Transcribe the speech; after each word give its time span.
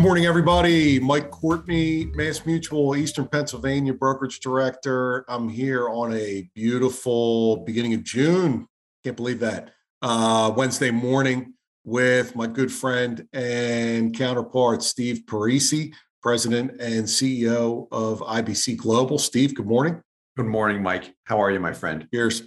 Morning, 0.00 0.24
everybody. 0.24 0.98
Mike 0.98 1.30
Courtney, 1.30 2.06
Mass 2.14 2.46
Mutual, 2.46 2.96
Eastern 2.96 3.28
Pennsylvania 3.28 3.92
brokerage 3.92 4.40
director. 4.40 5.26
I'm 5.28 5.46
here 5.46 5.90
on 5.90 6.14
a 6.14 6.48
beautiful 6.54 7.58
beginning 7.66 7.92
of 7.92 8.02
June. 8.02 8.66
Can't 9.04 9.14
believe 9.14 9.40
that. 9.40 9.72
Uh, 10.00 10.54
Wednesday 10.56 10.90
morning 10.90 11.52
with 11.84 12.34
my 12.34 12.46
good 12.46 12.72
friend 12.72 13.28
and 13.34 14.16
counterpart, 14.16 14.82
Steve 14.82 15.24
Parisi, 15.26 15.92
president 16.22 16.80
and 16.80 17.04
CEO 17.04 17.86
of 17.92 18.20
IBC 18.20 18.78
Global. 18.78 19.18
Steve, 19.18 19.54
good 19.54 19.66
morning. 19.66 20.00
Good 20.34 20.46
morning, 20.46 20.82
Mike. 20.82 21.14
How 21.24 21.42
are 21.42 21.50
you, 21.50 21.60
my 21.60 21.74
friend? 21.74 22.08
Cheers. 22.10 22.44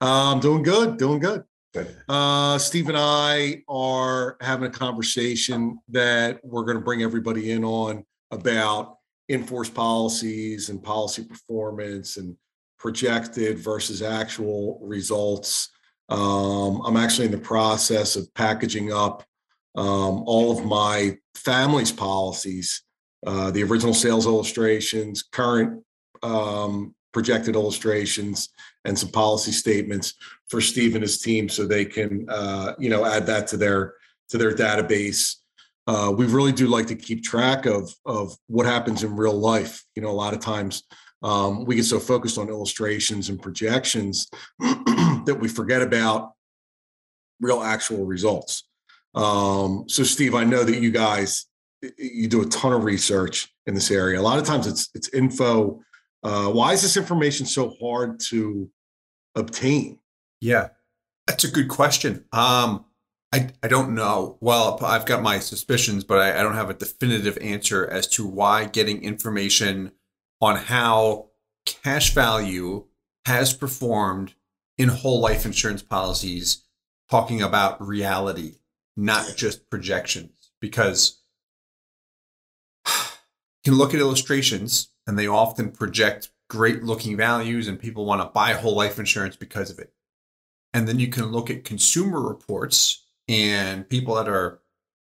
I'm 0.00 0.40
doing 0.40 0.62
good, 0.62 0.96
doing 0.96 1.18
good. 1.18 1.44
Uh, 2.08 2.58
Steve 2.58 2.88
and 2.88 2.98
I 2.98 3.62
are 3.68 4.36
having 4.40 4.68
a 4.68 4.72
conversation 4.72 5.78
that 5.88 6.40
we're 6.44 6.64
going 6.64 6.76
to 6.76 6.84
bring 6.84 7.02
everybody 7.02 7.50
in 7.50 7.64
on 7.64 8.04
about 8.30 8.98
in-force 9.28 9.70
policies 9.70 10.68
and 10.68 10.82
policy 10.82 11.24
performance 11.24 12.16
and 12.16 12.36
projected 12.78 13.58
versus 13.58 14.02
actual 14.02 14.78
results. 14.82 15.70
Um, 16.10 16.82
I'm 16.84 16.96
actually 16.96 17.26
in 17.26 17.32
the 17.32 17.38
process 17.38 18.14
of 18.16 18.32
packaging 18.34 18.92
up 18.92 19.24
um, 19.74 20.22
all 20.26 20.56
of 20.56 20.64
my 20.64 21.16
family's 21.34 21.90
policies, 21.90 22.82
uh, 23.26 23.50
the 23.50 23.62
original 23.62 23.94
sales 23.94 24.26
illustrations, 24.26 25.22
current 25.22 25.82
um, 26.22 26.94
projected 27.12 27.54
illustrations, 27.54 28.50
and 28.84 28.98
some 28.98 29.10
policy 29.10 29.52
statements 29.52 30.14
for 30.48 30.60
Steve 30.60 30.94
and 30.94 31.02
his 31.02 31.18
team 31.18 31.48
so 31.48 31.66
they 31.66 31.84
can 31.84 32.26
uh, 32.28 32.74
you 32.78 32.90
know 32.90 33.04
add 33.04 33.26
that 33.26 33.46
to 33.48 33.56
their 33.56 33.94
to 34.28 34.38
their 34.38 34.52
database. 34.52 35.36
Uh, 35.86 36.12
we 36.16 36.24
really 36.26 36.52
do 36.52 36.66
like 36.66 36.86
to 36.86 36.94
keep 36.94 37.22
track 37.22 37.66
of 37.66 37.94
of 38.06 38.36
what 38.46 38.66
happens 38.66 39.02
in 39.02 39.16
real 39.16 39.38
life. 39.38 39.84
You 39.94 40.02
know, 40.02 40.10
a 40.10 40.12
lot 40.12 40.34
of 40.34 40.40
times 40.40 40.82
um, 41.22 41.64
we 41.64 41.76
get 41.76 41.84
so 41.84 41.98
focused 41.98 42.38
on 42.38 42.48
illustrations 42.48 43.28
and 43.28 43.40
projections 43.40 44.28
that 44.58 45.38
we 45.40 45.48
forget 45.48 45.82
about 45.82 46.32
real 47.40 47.62
actual 47.62 48.04
results. 48.04 48.64
Um, 49.14 49.84
so, 49.88 50.02
Steve, 50.02 50.34
I 50.34 50.44
know 50.44 50.64
that 50.64 50.80
you 50.80 50.90
guys 50.90 51.46
you 51.98 52.28
do 52.28 52.42
a 52.42 52.46
ton 52.46 52.72
of 52.72 52.84
research 52.84 53.52
in 53.66 53.74
this 53.74 53.90
area. 53.90 54.20
A 54.20 54.22
lot 54.22 54.38
of 54.38 54.44
times 54.44 54.66
it's 54.66 54.90
it's 54.94 55.08
info. 55.10 55.80
Uh, 56.22 56.48
why 56.48 56.72
is 56.72 56.82
this 56.82 56.96
information 56.96 57.46
so 57.46 57.74
hard 57.80 58.18
to 58.18 58.70
obtain? 59.34 59.98
Yeah, 60.40 60.68
that's 61.26 61.44
a 61.44 61.50
good 61.50 61.68
question. 61.68 62.24
Um, 62.32 62.84
I, 63.32 63.50
I 63.62 63.68
don't 63.68 63.94
know. 63.94 64.38
Well, 64.40 64.78
I've 64.84 65.06
got 65.06 65.22
my 65.22 65.40
suspicions, 65.40 66.04
but 66.04 66.18
I, 66.18 66.38
I 66.38 66.42
don't 66.42 66.54
have 66.54 66.70
a 66.70 66.74
definitive 66.74 67.36
answer 67.40 67.86
as 67.86 68.06
to 68.08 68.26
why 68.26 68.66
getting 68.66 69.02
information 69.02 69.92
on 70.40 70.56
how 70.56 71.30
cash 71.66 72.14
value 72.14 72.84
has 73.26 73.52
performed 73.52 74.34
in 74.78 74.88
whole 74.88 75.20
life 75.20 75.44
insurance 75.44 75.82
policies, 75.82 76.64
talking 77.10 77.42
about 77.42 77.84
reality, 77.84 78.56
not 78.96 79.34
just 79.36 79.70
projections, 79.70 80.50
because 80.60 81.22
you 82.86 82.92
can 83.64 83.74
look 83.74 83.94
at 83.94 84.00
illustrations 84.00 84.90
and 85.06 85.18
they 85.18 85.26
often 85.26 85.70
project 85.70 86.30
great 86.54 86.84
looking 86.84 87.16
values 87.16 87.66
and 87.66 87.80
people 87.80 88.04
want 88.04 88.20
to 88.20 88.26
buy 88.26 88.52
whole 88.52 88.76
life 88.76 89.00
insurance 89.00 89.34
because 89.34 89.70
of 89.70 89.80
it. 89.80 89.92
And 90.72 90.86
then 90.86 91.00
you 91.00 91.08
can 91.08 91.26
look 91.32 91.50
at 91.50 91.64
consumer 91.64 92.20
reports 92.20 93.04
and 93.28 93.88
people 93.88 94.14
that 94.14 94.28
are 94.28 94.60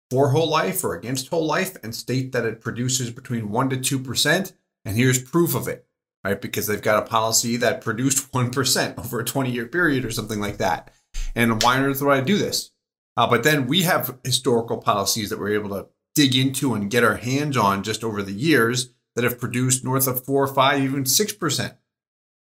for 0.10 0.30
whole 0.30 0.50
life 0.50 0.84
or 0.84 0.96
against 0.96 1.30
whole 1.30 1.46
life 1.46 1.78
and 1.84 1.94
state 1.94 2.32
that 2.32 2.46
it 2.46 2.62
produces 2.62 3.12
between 3.12 3.50
1% 3.50 3.84
to 3.84 4.00
2%. 4.00 4.54
And 4.86 4.98
here's 4.98 5.22
proof 5.22 5.54
of 5.54 5.68
it, 5.68 5.86
right? 6.24 6.42
Because 6.42 6.66
they've 6.66 6.82
got 6.82 7.04
a 7.04 7.08
policy 7.08 7.58
that 7.58 7.82
produced 7.82 8.32
1% 8.34 8.98
over 8.98 9.20
a 9.20 9.26
20 9.26 9.52
year 9.52 9.68
period 9.68 10.04
or 10.04 10.12
something 10.12 10.40
like 10.40 10.58
that. 10.58 10.92
And 11.36 11.62
why 11.62 11.78
on 11.78 11.84
earth 11.84 12.02
would 12.02 12.12
I 12.12 12.22
do 12.22 12.40
this? 12.40 12.72
Uh, 13.16 13.28
but 13.28 13.44
then 13.44 13.68
we 13.68 13.84
have 13.84 14.18
historical 14.24 14.80
policies 14.80 15.30
that 15.30 15.40
we're 15.40 15.54
able 15.54 15.70
to 15.70 15.88
dig 16.16 16.36
into 16.36 16.74
and 16.74 16.90
get 16.90 17.04
our 17.04 17.18
hands 17.18 17.56
on 17.56 17.84
just 17.84 18.04
over 18.04 18.24
the 18.24 18.34
years 18.34 18.95
that 19.16 19.24
have 19.24 19.40
produced 19.40 19.84
north 19.84 20.08
of 20.08 20.26
four, 20.26 20.44
or 20.44 20.54
five, 20.54 20.82
even 20.82 21.04
6%. 21.04 21.76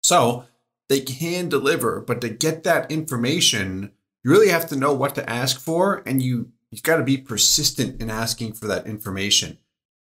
So 0.03 0.45
they 0.89 1.01
can 1.01 1.49
deliver, 1.49 2.01
but 2.01 2.21
to 2.21 2.29
get 2.29 2.65
that 2.65 2.91
information, 2.91 3.93
you 4.25 4.31
really 4.31 4.49
have 4.49 4.69
to 4.69 4.77
know 4.77 4.93
what 4.93 5.15
to 5.17 5.29
ask 5.29 5.61
for 5.61 6.03
and 6.07 6.23
you 6.23 6.53
you've 6.71 6.83
got 6.83 6.97
to 6.97 7.05
be 7.05 7.17
persistent 7.17 8.01
in 8.01 8.11
asking 8.11 8.53
for 8.53 8.67
that 8.67 8.87
information. 8.87 9.59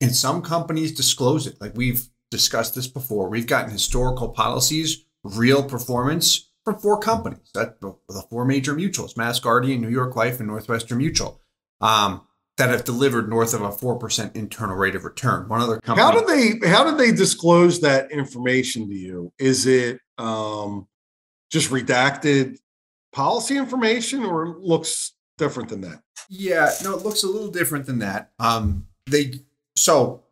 And 0.01 0.16
some 0.16 0.41
companies 0.41 0.94
disclose 0.94 1.47
it. 1.47 1.59
Like 1.62 1.75
we've 1.75 2.07
discussed 2.29 2.75
this 2.75 2.88
before. 2.88 3.29
We've 3.29 3.47
gotten 3.47 3.72
historical 3.72 4.29
policies, 4.29 5.06
real 5.24 5.63
performance 5.63 6.50
from 6.63 6.78
four 6.79 7.00
companies. 7.00 7.50
That 7.53 7.79
the 7.81 8.24
four 8.29 8.45
major 8.45 8.75
mutuals: 8.75 9.18
Mass 9.18 9.39
Guardian, 9.39 9.81
New 9.81 9.89
York 9.89 10.16
Life, 10.16 10.39
and 10.39 10.47
Northwestern 10.47 10.97
Mutual. 11.00 11.41
Um, 11.81 12.26
that 12.57 12.69
have 12.69 12.84
delivered 12.84 13.29
north 13.29 13.53
of 13.53 13.62
a 13.62 13.72
four 13.72 13.97
percent 13.97 14.35
internal 14.35 14.75
rate 14.75 14.95
of 14.95 15.03
return. 15.03 15.47
One 15.47 15.62
other 15.62 15.79
company. 15.79 16.03
How 16.03 16.12
do 16.12 16.25
they 16.25 16.68
how 16.68 16.90
do 16.90 16.97
they 16.97 17.12
disclose 17.12 17.81
that 17.81 18.12
information 18.12 18.88
to 18.90 18.95
you? 18.95 19.31
Is 19.38 19.66
it 19.66 20.00
um, 20.18 20.88
just 21.51 21.69
redacted 21.69 22.57
policy 23.13 23.57
information, 23.57 24.23
or 24.23 24.57
looks 24.59 25.13
different 25.38 25.69
than 25.69 25.81
that? 25.81 26.01
Yeah, 26.29 26.72
no, 26.84 26.95
it 26.95 27.03
looks 27.03 27.23
a 27.23 27.28
little 27.28 27.51
different 27.51 27.85
than 27.85 28.00
that. 28.00 28.31
Um, 28.40 28.88
they 29.06 29.34
so 29.75 30.24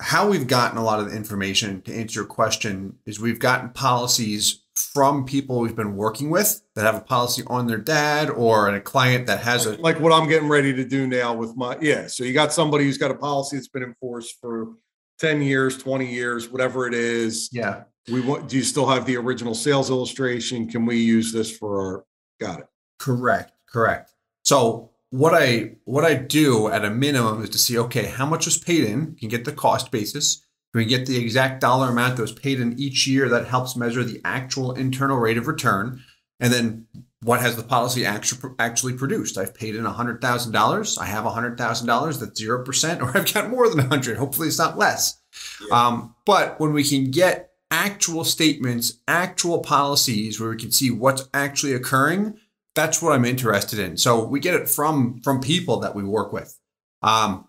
how 0.00 0.28
we've 0.28 0.46
gotten 0.46 0.78
a 0.78 0.84
lot 0.84 1.00
of 1.00 1.10
the 1.10 1.16
information 1.16 1.80
to 1.82 1.94
answer 1.94 2.20
your 2.20 2.26
question 2.26 2.98
is 3.06 3.18
we've 3.18 3.38
gotten 3.38 3.70
policies 3.70 4.62
from 4.76 5.24
people 5.24 5.60
we've 5.60 5.76
been 5.76 5.96
working 5.96 6.28
with 6.28 6.60
that 6.74 6.84
have 6.84 6.94
a 6.94 7.00
policy 7.00 7.42
on 7.46 7.66
their 7.66 7.78
dad 7.78 8.28
or 8.28 8.68
a 8.68 8.80
client 8.80 9.26
that 9.26 9.40
has 9.40 9.64
a 9.64 9.76
like 9.76 9.98
what 10.00 10.12
I'm 10.12 10.28
getting 10.28 10.48
ready 10.48 10.74
to 10.74 10.84
do 10.84 11.06
now 11.06 11.34
with 11.34 11.56
my 11.56 11.78
yeah. 11.80 12.06
So 12.06 12.24
you 12.24 12.34
got 12.34 12.52
somebody 12.52 12.84
who's 12.84 12.98
got 12.98 13.10
a 13.10 13.14
policy 13.14 13.56
that's 13.56 13.68
been 13.68 13.82
enforced 13.82 14.38
for 14.40 14.74
10 15.18 15.40
years, 15.40 15.78
20 15.78 16.12
years, 16.12 16.50
whatever 16.50 16.86
it 16.86 16.92
is. 16.92 17.48
Yeah. 17.52 17.84
We 18.12 18.20
want 18.20 18.48
do 18.48 18.56
you 18.56 18.62
still 18.62 18.86
have 18.86 19.06
the 19.06 19.16
original 19.16 19.54
sales 19.54 19.88
illustration? 19.88 20.68
Can 20.68 20.84
we 20.84 20.98
use 20.98 21.32
this 21.32 21.56
for 21.56 21.80
our 21.80 22.04
got 22.38 22.60
it? 22.60 22.66
Correct. 22.98 23.52
Correct. 23.68 24.12
So 24.44 24.90
what 25.10 25.34
I 25.34 25.76
what 25.84 26.04
I 26.04 26.14
do 26.14 26.68
at 26.68 26.84
a 26.84 26.90
minimum 26.90 27.42
is 27.42 27.50
to 27.50 27.58
see 27.58 27.78
okay, 27.78 28.06
how 28.06 28.26
much 28.26 28.44
was 28.44 28.58
paid 28.58 28.84
in, 28.84 29.14
you 29.14 29.16
can 29.20 29.28
get 29.30 29.44
the 29.46 29.52
cost 29.52 29.90
basis 29.90 30.45
we 30.76 30.84
get 30.84 31.06
the 31.06 31.16
exact 31.16 31.60
dollar 31.60 31.88
amount 31.88 32.16
that 32.16 32.22
was 32.22 32.32
paid 32.32 32.60
in 32.60 32.78
each 32.78 33.06
year 33.06 33.28
that 33.28 33.46
helps 33.46 33.76
measure 33.76 34.04
the 34.04 34.20
actual 34.24 34.72
internal 34.72 35.18
rate 35.18 35.38
of 35.38 35.46
return. 35.46 36.02
And 36.38 36.52
then 36.52 36.86
what 37.22 37.40
has 37.40 37.56
the 37.56 37.62
policy 37.62 38.04
actually 38.04 38.52
actually 38.58 38.92
produced? 38.92 39.38
I've 39.38 39.54
paid 39.54 39.74
in 39.74 39.84
$100,000. 39.84 40.98
I 40.98 41.04
have 41.06 41.24
$100,000 41.24 42.20
that's 42.20 42.42
0%, 42.42 43.00
or 43.02 43.16
I've 43.16 43.32
got 43.32 43.50
more 43.50 43.68
than 43.68 43.78
100. 43.78 44.16
Hopefully 44.16 44.48
it's 44.48 44.58
not 44.58 44.78
less. 44.78 45.20
Yeah. 45.68 45.86
Um, 45.86 46.14
but 46.24 46.60
when 46.60 46.72
we 46.72 46.84
can 46.84 47.10
get 47.10 47.50
actual 47.70 48.24
statements, 48.24 49.00
actual 49.08 49.60
policies 49.60 50.38
where 50.38 50.50
we 50.50 50.56
can 50.56 50.72
see 50.72 50.90
what's 50.90 51.28
actually 51.32 51.72
occurring, 51.72 52.38
that's 52.74 53.00
what 53.00 53.12
I'm 53.12 53.24
interested 53.24 53.78
in. 53.78 53.96
So 53.96 54.24
we 54.24 54.40
get 54.40 54.54
it 54.54 54.68
from 54.68 55.20
from 55.22 55.40
people 55.40 55.80
that 55.80 55.94
we 55.94 56.04
work 56.04 56.32
with. 56.32 56.58
Um, 57.02 57.48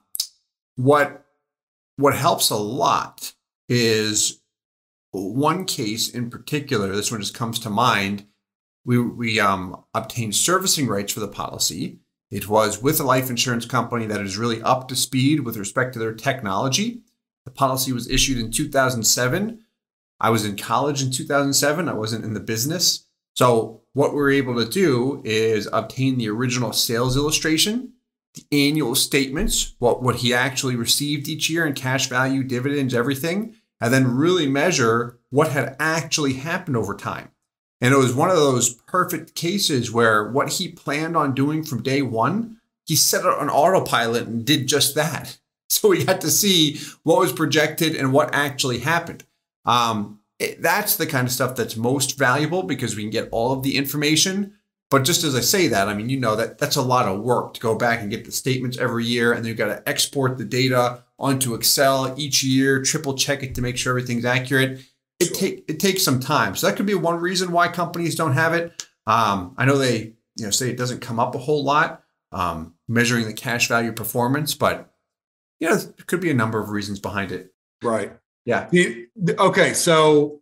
what 0.78 1.27
what 1.97 2.16
helps 2.16 2.50
a 2.50 2.56
lot 2.56 3.34
is 3.68 4.40
one 5.12 5.66
case 5.66 6.10
in 6.10 6.30
particular. 6.30 6.95
This 6.95 7.12
one 7.12 7.22
just 7.22 7.33
comes 7.33 7.60
to 7.60 7.69
mind. 7.69 8.25
We 8.86 9.00
we 9.00 9.39
um, 9.39 9.83
obtained 9.94 10.36
servicing 10.36 10.88
rights 10.88 11.12
for 11.12 11.19
the 11.19 11.27
policy. 11.27 12.00
It 12.30 12.48
was 12.48 12.81
with 12.81 13.00
a 13.00 13.04
life 13.04 13.30
insurance 13.30 13.66
company 13.66 14.06
that 14.06 14.22
is 14.22 14.38
really 14.38 14.62
up 14.62 14.88
to 14.89 14.95
speed 14.95 15.42
with 15.42 15.57
respect 15.57 15.94
to 15.94 16.00
their 16.00 16.13
technology. 16.13 17.01
The 17.45 17.51
policy 17.51 17.94
was 17.94 18.10
issued 18.10 18.38
in 18.38 18.51
2007. 18.51 19.62
I 20.19 20.30
was 20.30 20.45
in 20.45 20.57
college 20.57 21.01
in 21.01 21.12
2007. 21.12 21.88
I 21.88 21.94
wasn't 21.94 22.25
in 22.25 22.33
the 22.33 22.39
business. 22.39 23.06
So, 23.36 23.81
what 23.94 24.12
we 24.12 24.18
we're 24.18 24.31
able 24.31 24.56
to 24.56 24.69
do 24.69 25.22
is 25.24 25.69
obtain 25.72 26.18
the 26.18 26.30
original 26.30 26.74
sales 26.74 27.16
illustration 27.16 27.94
annual 28.51 28.95
statements, 28.95 29.75
what, 29.80 30.01
what 30.01 30.18
he 30.18 30.34
actually 30.34 30.75
received 30.75 31.28
each 31.28 31.50
year 31.50 31.66
in 31.66 31.74
cash 31.74 32.07
value, 32.07 32.44
dividends, 32.44 32.94
everything, 32.94 33.56
and 33.80 33.94
then 33.94 34.16
really 34.16 34.48
measure 34.48 35.19
what 35.30 35.51
had 35.51 35.75
actually 35.80 36.34
happened 36.34 36.78
over 36.78 36.95
time. 36.95 37.31
And 37.80 37.94
it 37.94 37.98
was 37.98 38.13
one 38.13 38.30
of 38.30 38.38
those 38.38 38.74
perfect 38.74 39.36
cases 39.36 39.92
where 39.92 40.30
what 40.30 40.54
he 40.54 40.69
planned 40.69 41.16
on 41.16 41.36
doing 41.36 41.63
from 41.63 41.84
day 41.84 42.01
one, 42.01 42.57
he 42.86 42.95
set 42.95 43.22
it 43.22 43.28
on 43.28 43.50
autopilot 43.50 44.28
and 44.28 44.45
did 44.45 44.68
just 44.68 44.95
that. 44.95 45.38
So 45.69 45.89
we 45.89 46.06
got 46.06 46.22
to 46.22 46.31
see 46.31 46.80
what 47.04 47.19
was 47.19 47.34
projected 47.34 47.94
and 47.94 48.13
what 48.13 48.34
actually 48.34 48.80
happened. 48.80 49.25
Um, 49.66 50.22
it, 50.39 50.62
that's 50.62 50.95
the 50.95 51.06
kind 51.06 51.28
of 51.28 51.34
stuff 51.34 51.57
that's 51.57 51.75
most 51.75 52.18
valuable 52.18 52.63
because 52.63 52.95
we 52.95 53.04
can 53.04 53.12
get 53.12 53.28
all 53.34 53.51
of 53.51 53.63
the 53.63 53.75
information 53.75 54.56
But 54.89 55.04
just 55.04 55.24
as 55.24 55.36
I 55.36 55.42
say 55.42 55.68
that, 55.68 55.89
I 55.89 55.94
mean, 55.94 56.07
you 56.07 56.18
know 56.19 56.36
that 56.38 56.57
that's 56.57 56.78
a 56.78 56.81
lot 56.81 57.07
of 57.07 57.22
work 57.22 57.54
to 57.56 57.60
go 57.60 57.75
back 57.75 58.00
and 58.00 58.10
get 58.10 58.24
the 58.24 58.31
statements 58.31 58.78
every 58.78 59.06
year, 59.06 59.34
and 59.34 59.44
then 59.44 59.50
you've 59.50 59.57
got 59.57 59.68
to 59.68 59.88
export 59.88 60.38
the 60.38 60.45
data 60.45 61.04
onto 61.19 61.56
Excel 61.56 62.13
each 62.18 62.44
year, 62.44 62.81
triple 62.81 63.13
check 63.16 63.44
it 63.44 63.56
to 63.56 63.62
make 63.62 63.78
sure 63.78 63.92
everything's 63.92 64.25
accurate. 64.25 64.80
It 65.19 65.28
Sure. 65.30 65.36
take 65.38 65.66
it 65.68 65.80
takes 65.80 66.04
some 66.04 66.19
time, 66.19 66.56
so 66.56 66.68
that 66.68 66.78
could 66.78 66.86
be 66.86 66.94
one 66.94 67.19
reason 67.19 67.51
why 67.51 67.68
companies 67.68 68.16
don't 68.16 68.34
have 68.34 68.54
it. 68.54 68.86
Um, 69.07 69.56
I 69.57 69.66
know 69.66 69.78
they 69.78 70.13
you 70.36 70.45
know 70.45 70.51
say 70.51 70.69
it 70.69 70.78
doesn't 70.78 71.01
come 71.01 71.19
up 71.19 71.34
a 71.36 71.39
whole 71.39 71.63
lot 71.63 72.04
um, 72.31 72.75
measuring 72.88 73.25
the 73.25 73.34
cash 73.34 73.68
value 73.68 73.92
performance, 73.92 74.54
but 74.54 74.94
you 75.60 75.69
know 75.69 75.75
there 75.75 76.06
could 76.06 76.22
be 76.22 76.30
a 76.30 76.36
number 76.36 76.60
of 76.60 76.69
reasons 76.69 77.00
behind 77.00 77.31
it. 77.31 77.51
Right. 77.81 78.13
Yeah. 78.45 78.69
Okay, 79.39 79.74
so 79.74 80.42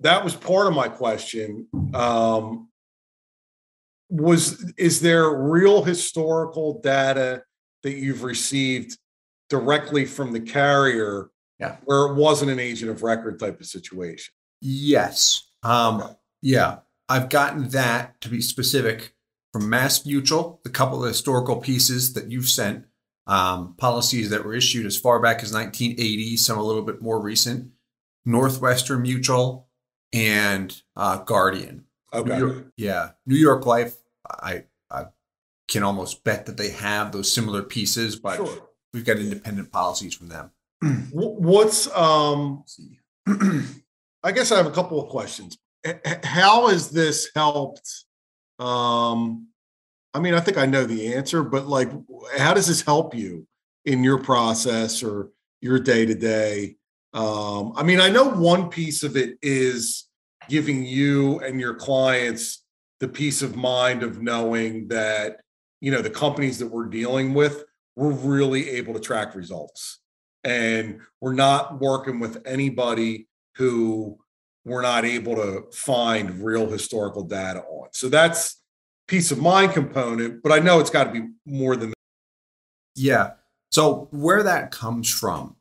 that 0.00 0.22
was 0.24 0.34
part 0.34 0.66
of 0.66 0.74
my 0.74 0.88
question. 0.88 1.68
Um, 1.94 2.68
was 4.12 4.72
is 4.76 5.00
there 5.00 5.30
real 5.30 5.82
historical 5.82 6.80
data 6.82 7.42
that 7.82 7.92
you've 7.94 8.22
received 8.22 8.98
directly 9.48 10.04
from 10.04 10.32
the 10.32 10.40
carrier? 10.40 11.30
Yeah. 11.58 11.76
Where 11.84 12.06
it 12.06 12.14
wasn't 12.14 12.50
an 12.50 12.58
agent 12.60 12.90
of 12.90 13.02
record 13.02 13.38
type 13.38 13.58
of 13.60 13.66
situation. 13.66 14.32
Yes. 14.60 15.48
Um, 15.62 16.00
Okay. 16.02 16.12
Yeah, 16.44 16.78
I've 17.08 17.28
gotten 17.28 17.68
that 17.68 18.20
to 18.22 18.28
be 18.28 18.40
specific 18.40 19.14
from 19.52 19.70
Mass 19.70 20.04
Mutual, 20.04 20.60
the 20.64 20.70
couple 20.70 21.02
of 21.04 21.08
historical 21.08 21.56
pieces 21.56 22.14
that 22.14 22.30
you've 22.32 22.48
sent, 22.48 22.84
um, 23.28 23.74
policies 23.76 24.30
that 24.30 24.44
were 24.44 24.54
issued 24.54 24.86
as 24.86 24.96
far 24.96 25.20
back 25.20 25.42
as 25.44 25.52
1980, 25.52 26.36
some 26.36 26.58
a 26.58 26.62
little 26.64 26.82
bit 26.82 27.00
more 27.00 27.20
recent, 27.20 27.70
Northwestern 28.26 29.02
Mutual, 29.02 29.68
and 30.12 30.82
uh, 30.96 31.18
Guardian. 31.18 31.84
Okay. 32.12 32.30
New 32.36 32.38
York- 32.46 32.66
yeah, 32.76 33.10
New 33.24 33.36
York 33.36 33.66
Life. 33.66 33.94
I 34.28 34.64
I 34.90 35.04
can 35.68 35.82
almost 35.82 36.24
bet 36.24 36.46
that 36.46 36.56
they 36.56 36.70
have 36.70 37.12
those 37.12 37.32
similar 37.32 37.62
pieces, 37.62 38.16
but 38.16 38.36
Sure. 38.36 38.68
we've 38.92 39.04
got 39.04 39.18
independent 39.18 39.72
policies 39.72 40.14
from 40.14 40.28
them. 40.28 40.50
What's 41.12 41.90
um 41.96 42.64
I 44.24 44.32
guess 44.32 44.52
I 44.52 44.56
have 44.56 44.66
a 44.66 44.72
couple 44.72 45.02
of 45.02 45.08
questions. 45.08 45.58
How 46.24 46.68
has 46.68 46.90
this 46.90 47.30
helped? 47.34 48.04
Um, 48.58 49.48
I 50.14 50.20
mean, 50.20 50.34
I 50.34 50.40
think 50.40 50.58
I 50.58 50.66
know 50.66 50.84
the 50.84 51.14
answer, 51.14 51.42
but 51.42 51.66
like, 51.66 51.90
how 52.38 52.54
does 52.54 52.66
this 52.68 52.82
help 52.82 53.14
you 53.14 53.46
in 53.84 54.04
your 54.04 54.18
process 54.18 55.02
or 55.02 55.30
your 55.60 55.80
day 55.80 56.06
to 56.06 56.14
day? 56.14 56.76
Um, 57.14 57.72
I 57.76 57.82
mean, 57.82 58.00
I 58.00 58.10
know 58.10 58.28
one 58.30 58.68
piece 58.70 59.02
of 59.02 59.16
it 59.16 59.38
is 59.42 60.08
giving 60.48 60.84
you 60.84 61.40
and 61.40 61.58
your 61.60 61.74
clients 61.74 62.61
the 63.02 63.08
peace 63.08 63.42
of 63.42 63.56
mind 63.56 64.04
of 64.04 64.22
knowing 64.22 64.86
that, 64.86 65.40
you 65.80 65.90
know, 65.90 66.00
the 66.00 66.08
companies 66.08 66.60
that 66.60 66.68
we're 66.68 66.86
dealing 66.86 67.34
with, 67.34 67.64
we're 67.96 68.12
really 68.12 68.70
able 68.70 68.94
to 68.94 69.00
track 69.00 69.34
results. 69.34 69.98
And 70.44 71.00
we're 71.20 71.34
not 71.34 71.80
working 71.80 72.20
with 72.20 72.40
anybody 72.46 73.26
who 73.56 74.18
we're 74.64 74.82
not 74.82 75.04
able 75.04 75.34
to 75.34 75.64
find 75.72 76.44
real 76.44 76.70
historical 76.70 77.24
data 77.24 77.62
on. 77.62 77.88
So 77.92 78.08
that's 78.08 78.62
peace 79.08 79.32
of 79.32 79.38
mind 79.38 79.72
component, 79.72 80.40
but 80.40 80.52
I 80.52 80.60
know 80.60 80.78
it's 80.78 80.88
got 80.88 81.04
to 81.04 81.10
be 81.10 81.26
more 81.44 81.74
than 81.74 81.88
that. 81.88 81.96
Yeah. 82.94 83.30
So 83.72 84.06
where 84.12 84.44
that 84.44 84.70
comes 84.70 85.10
from 85.12 85.56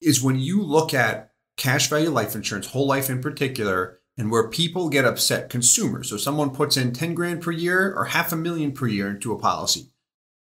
is 0.00 0.22
when 0.22 0.38
you 0.38 0.62
look 0.62 0.94
at 0.94 1.32
cash 1.56 1.88
value 1.88 2.10
life 2.10 2.36
insurance, 2.36 2.68
whole 2.68 2.86
life 2.86 3.10
in 3.10 3.20
particular, 3.20 3.95
and 4.18 4.30
where 4.30 4.48
people 4.48 4.88
get 4.88 5.04
upset, 5.04 5.50
consumers. 5.50 6.08
So 6.08 6.16
someone 6.16 6.50
puts 6.50 6.76
in 6.76 6.92
10 6.92 7.14
grand 7.14 7.42
per 7.42 7.50
year 7.50 7.94
or 7.94 8.06
half 8.06 8.32
a 8.32 8.36
million 8.36 8.72
per 8.72 8.86
year 8.86 9.08
into 9.08 9.32
a 9.32 9.38
policy. 9.38 9.90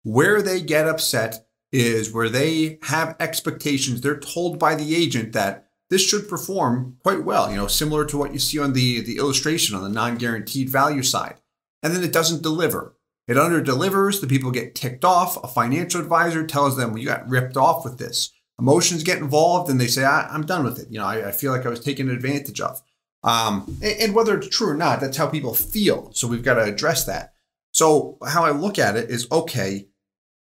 Where 0.04 0.42
they 0.42 0.62
get 0.62 0.88
upset 0.88 1.48
is 1.72 2.14
where 2.14 2.30
they 2.30 2.80
have 2.84 3.16
expectations. 3.20 4.02
They're 4.02 4.20
told 4.20 4.60
by 4.60 4.76
the 4.76 4.96
agent 4.96 5.34
that 5.34 5.68
this 5.90 6.08
should 6.08 6.30
perform 6.30 6.98
quite 7.04 7.24
well, 7.24 7.50
you 7.50 7.58
know, 7.58 7.68
similar 7.68 8.06
to 8.06 8.18
what 8.18 8.34
you 8.34 8.40
see 8.40 8.60
on 8.60 8.74
the, 8.74 9.02
the 9.02 9.18
illustration 9.18 9.76
on 9.76 9.84
the 9.84 9.90
non-guaranteed 9.90 10.70
value 10.70 11.04
side. 11.04 11.36
And 11.84 11.94
then 11.94 12.04
it 12.04 12.14
doesn't 12.14 12.44
deliver. 12.44 12.96
It 13.28 13.38
under 13.38 13.62
delivers, 13.62 14.20
the 14.20 14.28
people 14.28 14.52
get 14.52 14.76
ticked 14.76 15.04
off. 15.04 15.44
A 15.44 15.48
financial 15.48 16.00
advisor 16.00 16.46
tells 16.46 16.78
them, 16.78 16.92
well, 16.92 17.00
you 17.00 17.08
got 17.08 17.28
ripped 17.28 17.58
off 17.58 17.84
with 17.84 17.98
this. 17.98 18.32
Emotions 18.60 19.04
get 19.04 19.18
involved 19.18 19.70
and 19.70 19.82
they 19.82 19.88
say, 19.88 20.06
I, 20.06 20.28
I'm 20.28 20.46
done 20.46 20.64
with 20.64 20.80
it. 20.80 20.88
You 20.90 21.00
know, 21.00 21.06
I, 21.06 21.30
I 21.30 21.32
feel 21.32 21.52
like 21.52 21.66
I 21.66 21.70
was 21.70 21.80
taken 21.80 22.10
advantage 22.10 22.62
of. 22.62 22.82
Um, 23.26 23.78
and, 23.82 24.00
and 24.00 24.16
whether 24.16 24.38
it's 24.38 24.48
true 24.48 24.70
or 24.70 24.78
not, 24.78 25.02
that's 25.02 25.18
how 25.18 25.28
people 25.28 25.54
feel. 25.54 26.12
So 26.14 26.28
we've 26.28 26.44
got 26.44 26.54
to 26.54 26.64
address 26.64 27.06
that. 27.06 27.34
So 27.74 28.18
how 28.26 28.46
I 28.46 28.52
look 28.52 28.80
at 28.80 28.96
it 28.96 29.10
is 29.10 29.30
okay, 29.30 29.88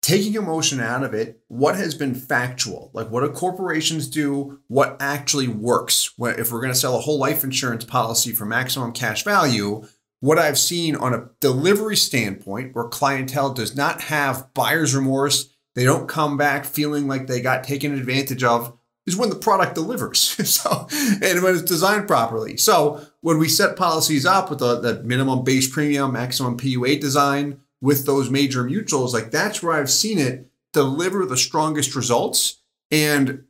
taking 0.03 0.35
emotion 0.35 0.79
out 0.79 1.03
of 1.03 1.15
it, 1.15 1.39
what 1.47 1.75
has 1.75 1.95
been 1.95 2.13
factual? 2.13 2.91
Like 2.93 3.09
what 3.09 3.21
do 3.21 3.29
corporations 3.29 4.07
do? 4.07 4.59
What 4.67 4.97
actually 4.99 5.47
works? 5.47 6.13
If 6.19 6.51
we're 6.51 6.61
going 6.61 6.73
to 6.73 6.79
sell 6.79 6.95
a 6.95 7.01
whole 7.01 7.17
life 7.17 7.43
insurance 7.43 7.85
policy 7.85 8.31
for 8.31 8.45
maximum 8.45 8.91
cash 8.91 9.23
value, 9.23 9.87
what 10.19 10.37
I've 10.37 10.59
seen 10.59 10.95
on 10.95 11.13
a 11.13 11.29
delivery 11.39 11.97
standpoint, 11.97 12.75
where 12.75 12.85
clientele 12.85 13.53
does 13.53 13.75
not 13.75 14.01
have 14.01 14.53
buyer's 14.53 14.95
remorse, 14.95 15.49
they 15.75 15.83
don't 15.83 16.07
come 16.07 16.37
back 16.37 16.65
feeling 16.65 17.07
like 17.07 17.27
they 17.27 17.41
got 17.41 17.63
taken 17.63 17.97
advantage 17.97 18.43
of, 18.43 18.77
is 19.07 19.15
when 19.15 19.29
the 19.29 19.35
product 19.35 19.75
delivers. 19.75 20.19
so, 20.49 20.87
and 20.91 21.43
when 21.43 21.53
it's 21.53 21.61
designed 21.61 22.07
properly. 22.07 22.57
So, 22.57 23.05
when 23.21 23.37
we 23.37 23.47
set 23.47 23.75
policies 23.75 24.25
up 24.25 24.49
with 24.49 24.59
the, 24.59 24.79
the 24.79 25.03
minimum 25.03 25.43
base 25.43 25.69
premium, 25.69 26.13
maximum 26.13 26.57
PUA 26.57 26.99
design 26.99 27.59
with 27.81 28.05
those 28.05 28.29
major 28.29 28.63
mutuals, 28.63 29.13
like 29.13 29.31
that's 29.31 29.61
where 29.61 29.73
I've 29.73 29.91
seen 29.91 30.19
it 30.19 30.49
deliver 30.73 31.25
the 31.25 31.37
strongest 31.37 31.95
results. 31.95 32.61
And, 32.91 33.45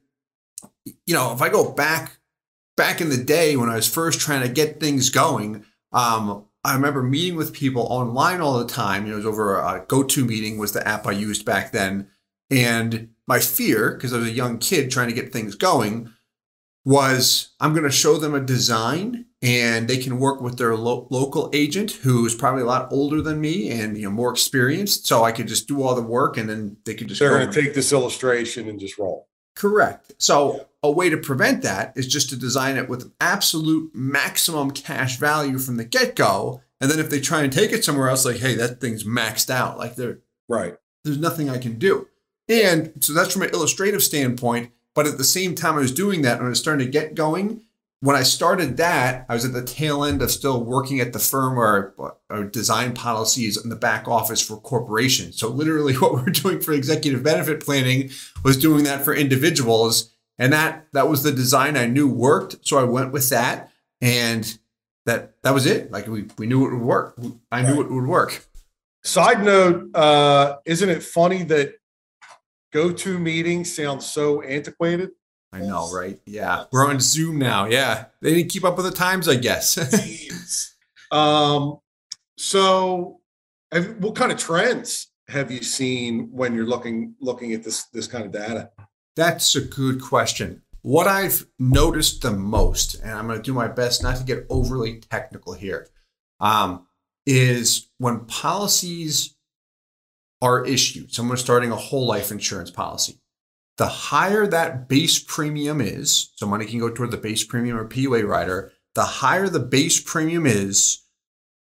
you 1.06 1.14
know, 1.14 1.34
if 1.34 1.42
I 1.42 1.50
go 1.50 1.72
back, 1.72 2.18
back 2.78 3.02
in 3.02 3.10
the 3.10 3.24
day 3.24 3.56
when 3.56 3.70
I 3.70 3.76
was 3.76 3.88
first 3.88 4.20
trying 4.20 4.44
to 4.44 4.50
get 4.50 4.80
things 4.80 5.10
going, 5.10 5.66
um, 5.92 6.46
I 6.64 6.74
remember 6.74 7.04
meeting 7.04 7.36
with 7.36 7.54
people 7.54 7.84
online 7.84 8.42
all 8.42 8.60
the 8.60 8.68
time. 8.68 9.06
It 9.06 9.16
was 9.16 9.26
over 9.26 9.58
a 9.60 9.86
GoTo 9.88 10.24
meeting 10.24 10.58
was 10.58 10.74
the 10.74 10.88
app 10.88 11.06
I 11.06 11.12
used 11.12 11.46
back 11.46 11.72
then. 11.72 12.08
And 12.50 13.10
my 13.28 13.40
fear, 13.40 13.92
because 13.94 14.14
I 14.14 14.18
was 14.18 14.28
a 14.28 14.32
young 14.32 14.58
kid 14.60 14.92
trying 14.92 15.08
to 15.10 15.14
get 15.16 15.32
things 15.34 15.56
going, 15.56 16.12
was 16.84 17.50
I'm 17.60 17.72
going 17.74 17.84
to 17.84 17.92
show 17.92 18.18
them 18.18 18.36
a 18.36 18.40
design 18.40 19.26
and 19.42 19.88
they 19.88 19.98
can 19.98 20.20
work 20.20 20.42
with 20.42 20.58
their 20.58 20.76
lo- 20.76 21.08
local 21.10 21.50
agent 21.54 21.92
who's 21.92 22.36
probably 22.36 22.62
a 22.62 22.66
lot 22.66 22.92
older 22.92 23.22
than 23.22 23.42
me 23.42 23.72
and 23.72 23.98
you 23.98 24.04
know 24.04 24.12
more 24.12 24.32
experienced. 24.32 25.08
So 25.08 25.24
I 25.24 25.32
could 25.32 25.48
just 25.48 25.68
do 25.68 25.82
all 25.82 25.96
the 25.96 26.02
work 26.02 26.38
and 26.38 26.48
then 26.50 26.78
they 26.86 26.94
could 26.94 27.08
just 27.08 27.20
they're 27.20 27.32
going 27.32 27.50
to 27.50 27.62
take 27.62 27.74
this 27.74 27.92
illustration 27.92 28.70
and 28.70 28.80
just 28.80 28.98
roll. 28.98 29.28
Correct. 29.56 30.14
So 30.20 30.68
a 30.84 30.92
way 30.92 31.10
to 31.10 31.18
prevent 31.18 31.64
that 31.64 31.94
is 31.96 32.08
just 32.08 32.30
to 32.30 32.36
design 32.36 32.78
it 32.78 32.88
with 32.90 33.12
absolute 33.20 33.90
maximum 33.96 34.70
cash 34.72 35.18
value 35.18 35.58
from 35.58 35.78
the 35.78 35.86
get 35.86 36.16
go. 36.16 36.62
And 36.82 36.92
then 36.92 37.00
if 37.00 37.10
they 37.10 37.22
try 37.22 37.42
and 37.42 37.52
take 37.54 37.72
it 37.72 37.84
somewhere 37.86 38.10
else, 38.10 38.26
like, 38.26 38.38
hey, 38.38 38.54
that 38.56 38.82
thing's 38.82 39.06
maxed 39.06 39.50
out. 39.50 39.78
Like 39.80 39.96
there, 39.96 40.20
Right. 40.50 40.76
there's 41.04 41.18
nothing 41.18 41.50
I 41.50 41.58
can 41.58 41.80
do. 41.80 42.08
And 42.48 42.94
so 43.00 43.14
that's 43.14 43.34
from 43.34 43.44
an 43.44 43.50
illustrative 43.52 44.04
standpoint. 44.04 44.72
But 44.94 45.08
at 45.08 45.18
the 45.18 45.24
same 45.24 45.56
time 45.56 45.76
I 45.76 45.80
was 45.80 45.92
doing 45.92 46.22
that, 46.22 46.38
and 46.38 46.46
I 46.46 46.50
was 46.50 46.60
starting 46.60 46.86
to 46.86 46.92
get 46.92 47.16
going, 47.16 47.62
when 48.02 48.16
I 48.16 48.24
started 48.24 48.78
that, 48.78 49.26
I 49.28 49.34
was 49.34 49.46
at 49.46 49.54
the 49.54 49.64
tail 49.64 50.04
end 50.04 50.22
of 50.22 50.30
still 50.30 50.64
working 50.64 51.00
at 51.00 51.12
the 51.12 51.20
firm 51.20 51.56
where 51.56 51.94
I 52.30 52.44
design 52.44 52.94
policies 52.94 53.62
in 53.62 53.70
the 53.70 53.76
back 53.76 54.08
office 54.08 54.42
for 54.42 54.58
corporations. 54.58 55.38
So 55.38 55.50
literally 55.50 55.94
what 55.98 56.14
we're 56.14 56.26
doing 56.26 56.62
for 56.62 56.74
executive 56.74 57.24
benefit 57.24 57.64
planning 57.64 58.12
was 58.44 58.58
doing 58.58 58.84
that 58.84 59.04
for 59.04 59.14
individuals. 59.14 60.14
And 60.38 60.54
that 60.54 60.88
that 60.94 61.10
was 61.10 61.24
the 61.24 61.32
design 61.32 61.78
I 61.78 61.88
knew 61.88 62.08
worked. 62.08 62.58
So 62.62 62.78
I 62.78 62.84
went 62.84 63.12
with 63.12 63.30
that. 63.30 63.72
And 64.02 64.58
that 65.06 65.42
that 65.44 65.54
was 65.54 65.66
it. 65.66 65.92
Like 65.92 66.08
we, 66.08 66.26
we 66.38 66.48
knew 66.48 66.66
it 66.68 66.74
would 66.74 66.82
work. 66.82 67.18
I 67.52 67.62
knew 67.62 67.82
it 67.82 67.92
would 67.92 68.08
work. 68.08 68.46
Side 69.04 69.44
note, 69.44 69.96
uh, 69.96 70.58
isn't 70.66 70.90
it 70.90 71.04
funny 71.04 71.44
that 71.44 71.76
go-to 72.76 73.18
meetings 73.18 73.74
sound 73.74 74.04
so 74.04 74.42
antiquated? 74.42 75.12
I 75.54 75.62
know, 75.62 75.90
right? 75.94 76.20
Yeah. 76.26 76.66
We're 76.74 76.86
on 76.86 77.00
Zoom 77.00 77.40
now. 77.40 77.68
Yeah. 77.68 78.08
They 78.22 78.34
didn't 78.34 78.52
keep 78.52 78.66
up 78.66 78.76
with 78.76 78.86
the 78.86 78.92
times, 78.92 79.30
I 79.30 79.36
guess. 79.36 80.76
um, 81.12 81.80
so 82.38 83.22
have, 83.72 83.96
what 84.00 84.16
kind 84.16 84.34
of 84.34 84.38
trends 84.38 85.08
have 85.30 85.52
you 85.52 85.64
seen 85.64 86.28
when 86.34 86.54
you're 86.54 86.66
looking 86.66 87.16
looking 87.22 87.54
at 87.54 87.64
this 87.64 87.86
this 87.94 88.08
kind 88.08 88.26
of 88.26 88.34
data? 88.34 88.72
That's 89.16 89.56
a 89.56 89.62
good 89.62 90.02
question. 90.02 90.62
What 90.82 91.08
I've 91.08 91.48
noticed 91.58 92.22
the 92.22 92.32
most, 92.32 92.96
and 92.96 93.12
I'm 93.12 93.26
going 93.26 93.40
to 93.40 93.44
do 93.44 93.54
my 93.54 93.70
best 93.70 94.04
not 94.04 94.18
to 94.18 94.24
get 94.26 94.46
overly 94.50 95.00
technical 95.00 95.54
here, 95.54 95.88
um, 96.42 96.88
is 97.26 97.90
when 97.98 98.26
policies 98.26 99.35
are 100.46 100.66
issued, 100.66 101.12
someone's 101.12 101.42
starting 101.42 101.72
a 101.72 101.76
whole 101.76 102.06
life 102.06 102.32
insurance 102.32 102.70
policy, 102.70 103.20
the 103.78 103.88
higher 103.88 104.46
that 104.46 104.88
base 104.88 105.20
premium 105.20 105.82
is, 105.82 106.32
so 106.36 106.46
money 106.46 106.66
can 106.66 106.80
go 106.80 106.90
toward 106.90 107.12
the 107.12 107.18
base 107.18 107.44
premium 107.44 107.78
or 107.78 107.88
PUA 107.88 108.28
rider, 108.28 108.72
the 108.94 109.04
higher 109.04 109.50
the 109.50 109.60
base 109.60 110.00
premium 110.00 110.46
is, 110.46 111.04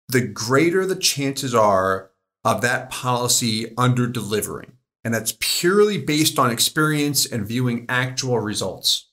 the 0.08 0.26
greater 0.26 0.84
the 0.84 0.96
chances 0.96 1.54
are 1.54 2.10
of 2.44 2.60
that 2.60 2.90
policy 2.90 3.72
under 3.78 4.06
delivering. 4.06 4.72
And 5.04 5.14
that's 5.14 5.36
purely 5.38 5.98
based 5.98 6.38
on 6.38 6.50
experience 6.50 7.24
and 7.24 7.46
viewing 7.46 7.86
actual 7.88 8.40
results. 8.40 9.10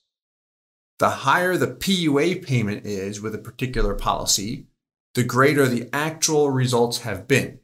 The 0.98 1.10
higher 1.10 1.56
the 1.56 1.68
PUA 1.68 2.44
payment 2.44 2.84
is 2.84 3.20
with 3.20 3.34
a 3.34 3.38
particular 3.38 3.94
policy, 3.94 4.66
the 5.14 5.24
greater 5.24 5.66
the 5.66 5.88
actual 5.92 6.50
results 6.50 6.98
have 6.98 7.28
been. 7.28 7.60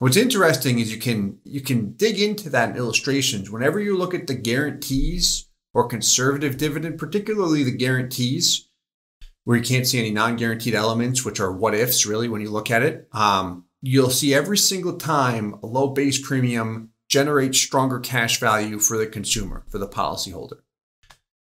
What's 0.00 0.16
interesting 0.16 0.78
is 0.78 0.90
you 0.90 0.98
can 0.98 1.40
you 1.44 1.60
can 1.60 1.92
dig 1.92 2.18
into 2.18 2.48
that 2.48 2.70
in 2.70 2.76
illustrations. 2.76 3.50
Whenever 3.50 3.78
you 3.78 3.98
look 3.98 4.14
at 4.14 4.26
the 4.26 4.34
guarantees 4.34 5.46
or 5.74 5.88
conservative 5.88 6.56
dividend, 6.56 6.98
particularly 6.98 7.64
the 7.64 7.76
guarantees, 7.76 8.70
where 9.44 9.58
you 9.58 9.62
can't 9.62 9.86
see 9.86 9.98
any 9.98 10.10
non-guaranteed 10.10 10.74
elements, 10.74 11.22
which 11.22 11.38
are 11.38 11.52
what 11.52 11.74
ifs 11.74 12.06
really 12.06 12.30
when 12.30 12.40
you 12.40 12.48
look 12.48 12.70
at 12.70 12.82
it. 12.82 13.10
Um, 13.12 13.66
you'll 13.82 14.08
see 14.08 14.32
every 14.32 14.56
single 14.56 14.96
time 14.96 15.56
a 15.62 15.66
low 15.66 15.88
base 15.88 16.18
premium 16.18 16.92
generates 17.10 17.60
stronger 17.60 18.00
cash 18.00 18.40
value 18.40 18.78
for 18.78 18.96
the 18.96 19.06
consumer, 19.06 19.64
for 19.68 19.76
the 19.76 19.86
policyholder. 19.86 20.60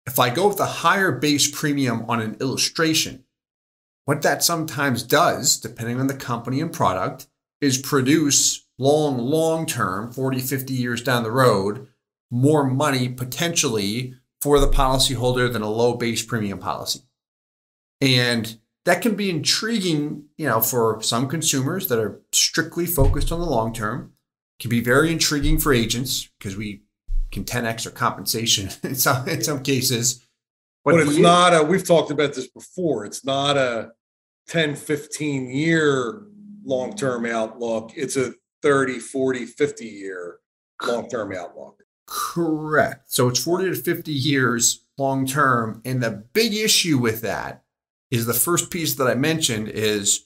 If 0.05 0.19
I 0.19 0.29
go 0.29 0.49
with 0.49 0.59
a 0.59 0.65
higher 0.65 1.11
base 1.11 1.49
premium 1.49 2.05
on 2.07 2.21
an 2.21 2.37
illustration, 2.39 3.23
what 4.03 4.21
that 4.21 4.43
sometimes 4.43 5.01
does, 5.01 5.57
depending 5.57 5.99
on 5.99 6.05
the 6.05 6.13
company 6.13 6.61
and 6.61 6.71
product, 6.71 7.25
is 7.61 7.77
produce 7.77 8.65
long, 8.77 9.17
long 9.17 9.65
term, 9.65 10.11
40, 10.11 10.39
50 10.39 10.73
years 10.73 11.01
down 11.01 11.23
the 11.23 11.31
road, 11.31 11.87
more 12.31 12.65
money 12.65 13.09
potentially 13.09 14.13
for 14.41 14.59
the 14.59 14.67
policyholder 14.67 15.51
than 15.51 15.61
a 15.61 15.69
low 15.69 15.95
base 15.95 16.23
premium 16.23 16.59
policy. 16.59 16.99
And 18.01 18.57
that 18.85 19.01
can 19.01 19.15
be 19.15 19.29
intriguing, 19.29 20.25
you 20.37 20.47
know, 20.47 20.61
for 20.61 21.01
some 21.01 21.27
consumers 21.27 21.87
that 21.87 21.99
are 21.99 22.21
strictly 22.31 22.85
focused 22.85 23.31
on 23.31 23.39
the 23.39 23.45
long 23.45 23.73
term. 23.73 24.13
It 24.59 24.63
can 24.63 24.69
be 24.69 24.81
very 24.81 25.11
intriguing 25.11 25.57
for 25.57 25.73
agents 25.73 26.29
because 26.37 26.55
we 26.55 26.83
can 27.31 27.43
10x 27.43 27.83
their 27.83 27.91
compensation 27.91 28.69
in 28.83 28.95
some 28.95 29.27
in 29.27 29.43
some 29.43 29.63
cases. 29.63 30.25
But, 30.83 30.91
but 30.91 31.07
it's 31.07 31.17
not 31.17 31.53
a 31.53 31.63
we've 31.63 31.85
talked 31.85 32.11
about 32.11 32.33
this 32.33 32.47
before. 32.47 33.05
It's 33.05 33.25
not 33.25 33.57
a 33.57 33.91
10, 34.47 34.75
15 34.75 35.49
year 35.49 36.21
long-term 36.65 37.25
outlook. 37.25 37.91
It's 37.95 38.17
a 38.17 38.33
30, 38.61 38.99
40, 38.99 39.45
50 39.45 39.85
year 39.85 40.39
long-term 40.83 41.33
outlook. 41.33 41.83
Correct. 42.07 43.11
So 43.11 43.29
it's 43.29 43.43
40 43.43 43.69
to 43.69 43.75
50 43.75 44.11
years 44.11 44.85
long 44.97 45.25
term. 45.25 45.81
And 45.85 46.01
the 46.01 46.11
big 46.11 46.53
issue 46.53 46.97
with 46.97 47.21
that 47.21 47.63
is 48.11 48.25
the 48.25 48.33
first 48.33 48.69
piece 48.69 48.95
that 48.95 49.07
I 49.07 49.15
mentioned 49.15 49.69
is 49.69 50.25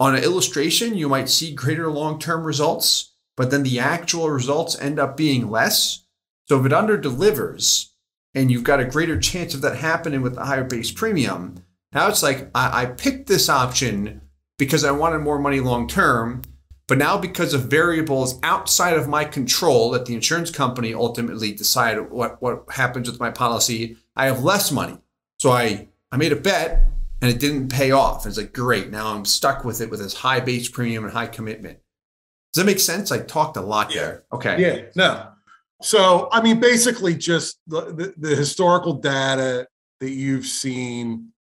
on 0.00 0.16
an 0.16 0.24
illustration, 0.24 0.96
you 0.96 1.08
might 1.08 1.28
see 1.28 1.54
greater 1.54 1.90
long 1.90 2.18
term 2.18 2.44
results, 2.44 3.12
but 3.36 3.50
then 3.50 3.62
the 3.62 3.78
actual 3.78 4.30
results 4.30 4.78
end 4.80 4.98
up 4.98 5.16
being 5.16 5.48
less. 5.48 6.04
So 6.46 6.58
if 6.58 6.66
it 6.66 6.72
under 6.72 6.96
delivers 6.96 7.94
and 8.34 8.50
you've 8.50 8.64
got 8.64 8.80
a 8.80 8.84
greater 8.84 9.18
chance 9.18 9.54
of 9.54 9.62
that 9.62 9.76
happening 9.76 10.22
with 10.22 10.34
the 10.34 10.44
higher 10.44 10.64
base 10.64 10.90
premium, 10.90 11.64
now 11.92 12.08
it's 12.08 12.22
like 12.22 12.50
I, 12.54 12.82
I 12.82 12.86
picked 12.86 13.28
this 13.28 13.48
option 13.48 14.21
because 14.62 14.84
I 14.84 14.92
wanted 14.92 15.18
more 15.18 15.40
money 15.40 15.58
long 15.58 15.88
term. 15.88 16.40
But 16.86 16.96
now, 16.96 17.18
because 17.18 17.52
of 17.52 17.62
variables 17.62 18.38
outside 18.44 18.96
of 18.96 19.08
my 19.08 19.24
control 19.24 19.90
that 19.90 20.06
the 20.06 20.14
insurance 20.14 20.52
company 20.52 20.94
ultimately 20.94 21.50
decided 21.50 22.12
what, 22.12 22.40
what 22.40 22.66
happens 22.70 23.10
with 23.10 23.18
my 23.18 23.28
policy, 23.28 23.96
I 24.14 24.26
have 24.26 24.44
less 24.44 24.70
money. 24.70 24.98
So 25.40 25.50
I, 25.50 25.88
I 26.12 26.16
made 26.16 26.30
a 26.30 26.36
bet 26.36 26.86
and 27.20 27.28
it 27.28 27.40
didn't 27.40 27.70
pay 27.70 27.90
off. 27.90 28.24
It's 28.24 28.36
like, 28.36 28.52
great. 28.52 28.92
Now 28.92 29.08
I'm 29.08 29.24
stuck 29.24 29.64
with 29.64 29.80
it 29.80 29.90
with 29.90 29.98
this 29.98 30.14
high 30.14 30.38
base 30.38 30.68
premium 30.68 31.02
and 31.02 31.12
high 31.12 31.26
commitment. 31.26 31.80
Does 32.52 32.62
that 32.62 32.66
make 32.66 32.78
sense? 32.78 33.10
I 33.10 33.18
talked 33.18 33.56
a 33.56 33.62
lot 33.62 33.92
yeah. 33.92 34.00
there. 34.00 34.24
Okay. 34.32 34.60
Yeah. 34.60 34.82
No. 34.94 35.28
So, 35.80 36.28
I 36.30 36.40
mean, 36.40 36.60
basically, 36.60 37.16
just 37.16 37.58
the, 37.66 37.86
the, 37.86 38.14
the 38.16 38.36
historical 38.36 38.94
data 38.94 39.66
that 39.98 40.10
you've 40.10 40.46
seen 40.46 41.32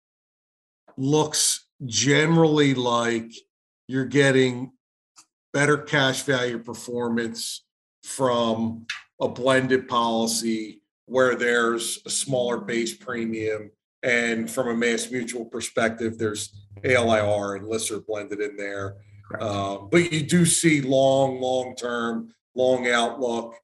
looks 0.98 1.68
generally 1.86 2.74
like 2.74 3.32
you're 3.88 4.06
getting 4.06 4.72
better 5.54 5.78
cash 5.78 6.24
value 6.24 6.60
performance 6.60 7.64
from 8.04 8.86
a 9.20 9.28
blended 9.28 9.88
policy 9.88 10.82
where 11.06 11.36
there's 11.36 12.00
a 12.06 12.10
smaller 12.10 12.58
base 12.58 12.96
premium 12.96 13.72
and 14.04 14.50
from 14.50 14.68
a 14.70 14.74
mass 14.74 15.12
mutual 15.12 15.46
perspective 15.46 16.18
there's 16.18 16.54
ALIR 16.84 17.58
and 17.58 17.68
LISR 17.68 18.06
blended 18.06 18.40
in 18.40 18.56
there. 18.56 18.96
Um, 19.40 19.90
but 19.92 20.12
you 20.12 20.24
do 20.24 20.46
see 20.46 20.82
long 20.82 21.40
long 21.40 21.76
term 21.76 22.34
long 22.56 22.88
outlook. 22.88 23.56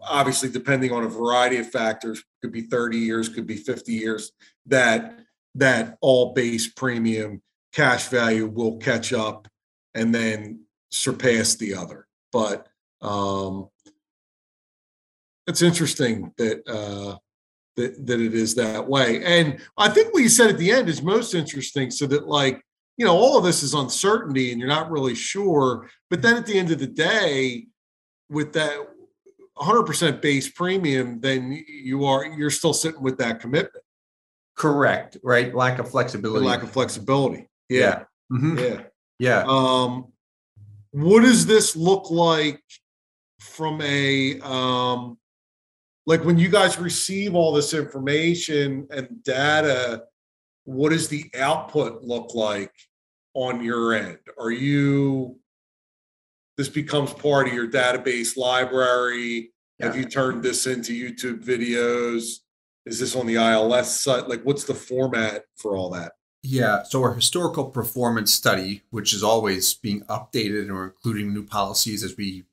Obviously 0.00 0.48
depending 0.48 0.92
on 0.92 1.04
a 1.04 1.08
variety 1.08 1.58
of 1.58 1.70
factors 1.70 2.22
could 2.42 2.52
be 2.52 2.62
30 2.62 2.98
years 2.98 3.28
could 3.28 3.46
be 3.46 3.56
50 3.56 3.92
years 3.92 4.32
that 4.66 5.18
that 5.54 5.98
all 6.00 6.32
base 6.34 6.68
premium 6.68 7.42
cash 7.72 8.08
value 8.08 8.46
will 8.46 8.76
catch 8.78 9.12
up 9.12 9.48
and 9.94 10.14
then 10.14 10.60
surpass 10.90 11.56
the 11.56 11.74
other. 11.74 12.06
But 12.32 12.68
um, 13.00 13.68
it's 15.46 15.62
interesting 15.62 16.32
that 16.36 16.68
uh, 16.68 17.16
that 17.76 18.06
that 18.06 18.20
it 18.20 18.34
is 18.34 18.54
that 18.56 18.86
way. 18.86 19.22
And 19.24 19.58
I 19.76 19.88
think 19.88 20.12
what 20.12 20.22
you 20.22 20.28
said 20.28 20.50
at 20.50 20.58
the 20.58 20.70
end 20.70 20.88
is 20.88 21.02
most 21.02 21.34
interesting, 21.34 21.90
so 21.90 22.06
that 22.06 22.28
like 22.28 22.60
you 22.96 23.06
know 23.06 23.16
all 23.16 23.38
of 23.38 23.44
this 23.44 23.62
is 23.62 23.74
uncertainty 23.74 24.52
and 24.52 24.60
you're 24.60 24.68
not 24.68 24.90
really 24.90 25.14
sure. 25.14 25.88
But 26.10 26.22
then 26.22 26.36
at 26.36 26.46
the 26.46 26.58
end 26.58 26.70
of 26.70 26.78
the 26.78 26.86
day, 26.86 27.66
with 28.28 28.52
that 28.52 28.76
100% 29.56 30.20
base 30.20 30.50
premium, 30.50 31.20
then 31.20 31.64
you 31.66 32.04
are 32.04 32.24
you're 32.24 32.50
still 32.50 32.74
sitting 32.74 33.02
with 33.02 33.18
that 33.18 33.40
commitment. 33.40 33.84
Correct. 34.58 35.16
Right. 35.22 35.54
Lack 35.54 35.78
of 35.78 35.88
flexibility. 35.88 36.44
lack 36.44 36.64
of 36.64 36.72
flexibility. 36.72 37.48
Yeah. 37.68 37.78
Yeah. 37.78 38.04
Mm-hmm. 38.36 38.58
yeah. 38.58 38.82
Yeah. 39.20 39.44
Um, 39.46 40.12
what 40.90 41.22
does 41.22 41.46
this 41.46 41.76
look 41.76 42.10
like 42.10 42.62
from 43.40 43.80
a 43.82 44.40
um, 44.40 45.16
like 46.06 46.24
when 46.24 46.38
you 46.38 46.48
guys 46.48 46.78
receive 46.78 47.34
all 47.34 47.52
this 47.52 47.72
information 47.72 48.88
and 48.90 49.22
data? 49.22 50.04
What 50.64 50.90
does 50.90 51.08
the 51.08 51.30
output 51.38 52.02
look 52.02 52.34
like 52.34 52.72
on 53.34 53.62
your 53.62 53.94
end? 53.94 54.18
Are 54.38 54.50
you 54.50 55.38
this 56.56 56.68
becomes 56.68 57.12
part 57.12 57.46
of 57.46 57.54
your 57.54 57.70
database 57.70 58.36
library? 58.36 59.52
Yeah. 59.78 59.86
Have 59.86 59.96
you 59.96 60.04
turned 60.04 60.42
this 60.42 60.66
into 60.66 60.92
YouTube 60.92 61.44
videos? 61.44 62.40
Is 62.88 62.98
this 62.98 63.14
on 63.14 63.26
the 63.26 63.36
ILS 63.36 64.00
site? 64.00 64.28
Like, 64.28 64.42
what's 64.42 64.64
the 64.64 64.74
format 64.74 65.44
for 65.56 65.76
all 65.76 65.90
that? 65.90 66.12
Yeah. 66.42 66.82
So 66.84 67.02
our 67.02 67.14
historical 67.14 67.66
performance 67.66 68.32
study, 68.32 68.82
which 68.90 69.12
is 69.12 69.22
always 69.22 69.74
being 69.74 70.02
updated 70.02 70.62
and 70.62 70.72
we're 70.72 70.86
including 70.86 71.34
new 71.34 71.44
policies 71.44 72.02
as 72.02 72.16
we 72.16 72.44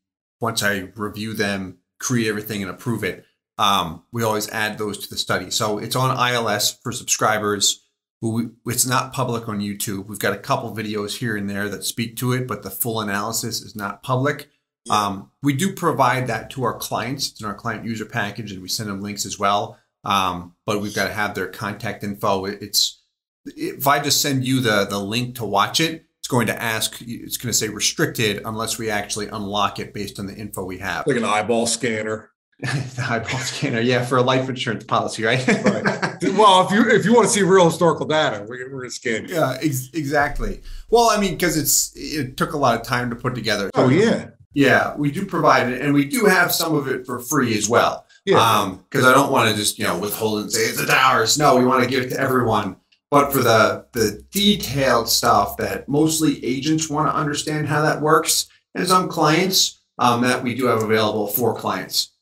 once 0.42 0.62
I 0.64 0.90
review 0.96 1.34
them, 1.34 1.78
create 2.00 2.28
everything 2.28 2.62
and 2.62 2.70
approve 2.70 3.04
it. 3.04 3.26
Um, 3.58 4.04
we 4.12 4.24
always 4.24 4.50
add 4.50 4.78
those 4.78 4.98
to 5.00 5.10
the 5.10 5.18
study. 5.18 5.50
So 5.50 5.78
it's 5.78 5.96
on 5.96 6.18
ILS 6.34 6.78
for 6.84 6.92
subscribers. 6.92 7.84
It's 8.22 8.86
not 8.86 9.14
public 9.14 9.48
on 9.48 9.60
YouTube. 9.60 10.08
We've 10.08 10.20
got 10.20 10.34
a 10.34 10.40
couple 10.40 10.76
videos 10.76 11.18
here 11.18 11.38
and 11.38 11.50
there 11.50 11.70
that 11.70 11.84
speak 11.84 12.18
to 12.18 12.34
it, 12.34 12.48
but 12.48 12.64
the 12.64 12.70
full 12.70 13.00
analysis 13.00 13.62
is 13.62 13.76
not 13.76 14.04
public. 14.04 14.50
Um, 14.90 15.32
we 15.42 15.54
do 15.54 15.74
provide 15.74 16.28
that 16.28 16.50
to 16.52 16.64
our 16.64 16.78
clients. 16.78 17.32
It's 17.32 17.42
in 17.42 17.48
our 17.48 17.54
client 17.54 17.86
user 17.86 18.06
package, 18.06 18.52
and 18.52 18.62
we 18.62 18.68
send 18.68 18.90
them 18.90 19.02
links 19.02 19.26
as 19.26 19.40
well. 19.40 19.80
Um, 20.06 20.54
but 20.66 20.82
we've 20.82 20.96
got 20.96 21.08
to 21.08 21.14
have 21.14 21.36
their 21.36 21.48
contact 21.48 22.04
info. 22.04 22.46
It's 22.46 23.02
if 23.46 23.88
I 23.88 24.00
just 24.00 24.22
send 24.22 24.46
you 24.46 24.62
the 24.62 24.86
the 24.86 25.00
link 25.00 25.36
to 25.36 25.46
watch 25.46 25.80
it, 25.80 26.06
it's 26.20 26.28
going 26.28 26.48
to 26.48 26.62
ask. 26.62 27.02
It's 27.02 27.38
going 27.38 27.52
to 27.52 27.58
say 27.58 27.70
restricted 27.70 28.42
unless 28.46 28.78
we 28.78 28.90
actually 28.90 29.28
unlock 29.28 29.80
it 29.80 29.94
based 29.94 30.20
on 30.20 30.28
the 30.28 30.36
info 30.36 30.64
we 30.64 30.78
have. 30.80 31.06
Like 31.08 31.18
an 31.18 31.26
eyeball 31.26 31.68
scanner. 31.68 32.32
the 32.60 33.06
eyeball 33.08 33.40
scanner, 33.40 33.82
yeah, 33.82 34.06
for 34.06 34.18
a 34.18 34.22
life 34.22 34.48
insurance 34.48 34.86
policy, 34.86 35.24
right? 35.24 35.46
right. 35.46 36.02
Well, 36.36 36.66
if 36.66 36.72
you 36.72 36.90
if 36.90 37.06
you 37.06 37.14
want 37.14 37.28
to 37.28 37.34
see 37.34 37.44
real 37.44 37.66
historical 37.66 38.06
data, 38.06 38.46
we're, 38.48 38.84
to 38.84 38.90
scan 38.90 39.28
you. 39.28 39.36
Yeah, 39.36 39.58
ex- 39.62 39.90
exactly. 39.94 40.62
Well, 40.90 41.10
I 41.10 41.20
mean, 41.20 41.34
because 41.34 41.58
it's 41.58 41.92
it 41.96 42.38
took 42.38 42.54
a 42.54 42.58
lot 42.58 42.80
of 42.80 42.88
time 42.88 43.10
to 43.10 43.16
put 43.16 43.36
together. 43.36 43.70
Oh 43.76 43.90
yeah, 43.90 44.30
yeah, 44.54 44.96
we 44.96 45.12
do 45.12 45.26
provide 45.26 45.72
it, 45.72 45.82
and 45.82 45.94
we 45.94 46.06
do 46.06 46.26
have 46.26 46.52
some 46.52 46.74
of 46.74 46.88
it 46.88 47.06
for 47.06 47.20
free 47.20 47.56
as 47.58 47.70
well. 47.70 48.05
Yeah. 48.26 48.38
Um, 48.40 48.84
because 48.90 49.06
I 49.06 49.14
don't 49.14 49.32
want 49.32 49.50
to 49.50 49.56
just 49.56 49.78
you 49.78 49.86
know 49.86 50.00
withhold 50.00 50.42
and 50.42 50.52
say 50.52 50.62
it's 50.62 50.82
a 50.82 50.92
ours. 50.92 51.38
No, 51.38 51.58
we 51.58 51.66
want 51.66 51.84
to 51.84 51.90
give 51.90 52.04
it 52.04 52.10
to 52.10 52.20
everyone. 52.20 52.78
But 53.12 53.32
for 53.32 53.40
the 53.40 53.86
the 53.94 54.24
detailed 54.32 55.08
stuff 55.08 55.58
that 55.58 55.88
mostly 55.88 56.44
agents 56.44 56.90
want 56.90 57.08
to 57.08 57.16
understand 57.16 57.68
how 57.68 57.82
that 57.84 58.02
works, 58.02 58.48
and 58.74 58.88
some 58.88 59.08
clients 59.10 59.82
um, 60.00 60.22
that 60.22 60.44
we 60.44 60.56
do 60.56 60.66
have 60.66 60.82
available 60.82 61.28
for 61.28 61.56
clients. 61.56 62.14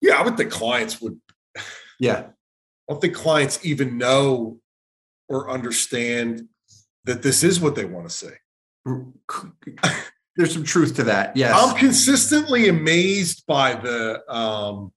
Yeah, 0.00 0.14
I 0.14 0.22
would 0.22 0.36
think 0.36 0.50
clients 0.50 1.00
would. 1.00 1.20
Yeah, 2.00 2.18
I 2.18 2.92
don't 2.92 3.00
think 3.00 3.14
clients 3.14 3.64
even 3.64 3.98
know 3.98 4.60
or 5.28 5.50
understand 5.50 6.48
that 7.04 7.22
this 7.22 7.42
is 7.42 7.60
what 7.60 7.74
they 7.74 7.84
want 7.84 8.08
to 8.08 8.14
see. 8.14 8.28
There's 10.38 10.52
some 10.52 10.62
truth 10.62 10.94
to 10.96 11.02
that. 11.04 11.36
Yes. 11.36 11.52
I'm 11.52 11.76
consistently 11.76 12.68
amazed 12.68 13.44
by 13.46 13.74
the 13.74 14.22
um 14.32 14.92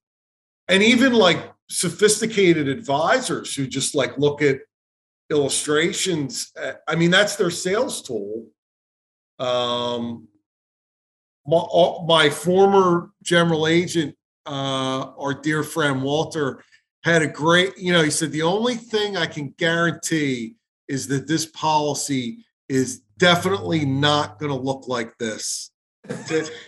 and 0.68 0.82
even 0.84 1.12
like 1.12 1.52
sophisticated 1.68 2.68
advisors 2.68 3.54
who 3.54 3.66
just 3.66 3.94
like 3.94 4.16
look 4.16 4.40
at 4.40 4.60
illustrations. 5.30 6.52
uh, 6.62 6.74
I 6.86 6.94
mean, 6.94 7.10
that's 7.10 7.34
their 7.36 7.50
sales 7.50 8.02
tool. 8.02 8.46
Um 9.40 10.28
my, 11.44 11.98
my 12.06 12.30
former 12.30 13.10
general 13.24 13.66
agent, 13.66 14.14
uh, 14.46 15.10
our 15.18 15.34
dear 15.34 15.64
friend 15.64 16.00
Walter, 16.04 16.62
had 17.02 17.22
a 17.22 17.26
great, 17.26 17.76
you 17.76 17.92
know, 17.92 18.04
he 18.04 18.10
said, 18.10 18.30
the 18.30 18.42
only 18.42 18.76
thing 18.76 19.16
I 19.16 19.26
can 19.26 19.52
guarantee 19.58 20.54
is 20.86 21.08
that 21.08 21.26
this 21.26 21.46
policy 21.46 22.44
is 22.68 23.02
definitely 23.22 23.84
not 23.86 24.40
going 24.40 24.50
to 24.50 24.58
look 24.58 24.88
like 24.88 25.16
this. 25.18 25.70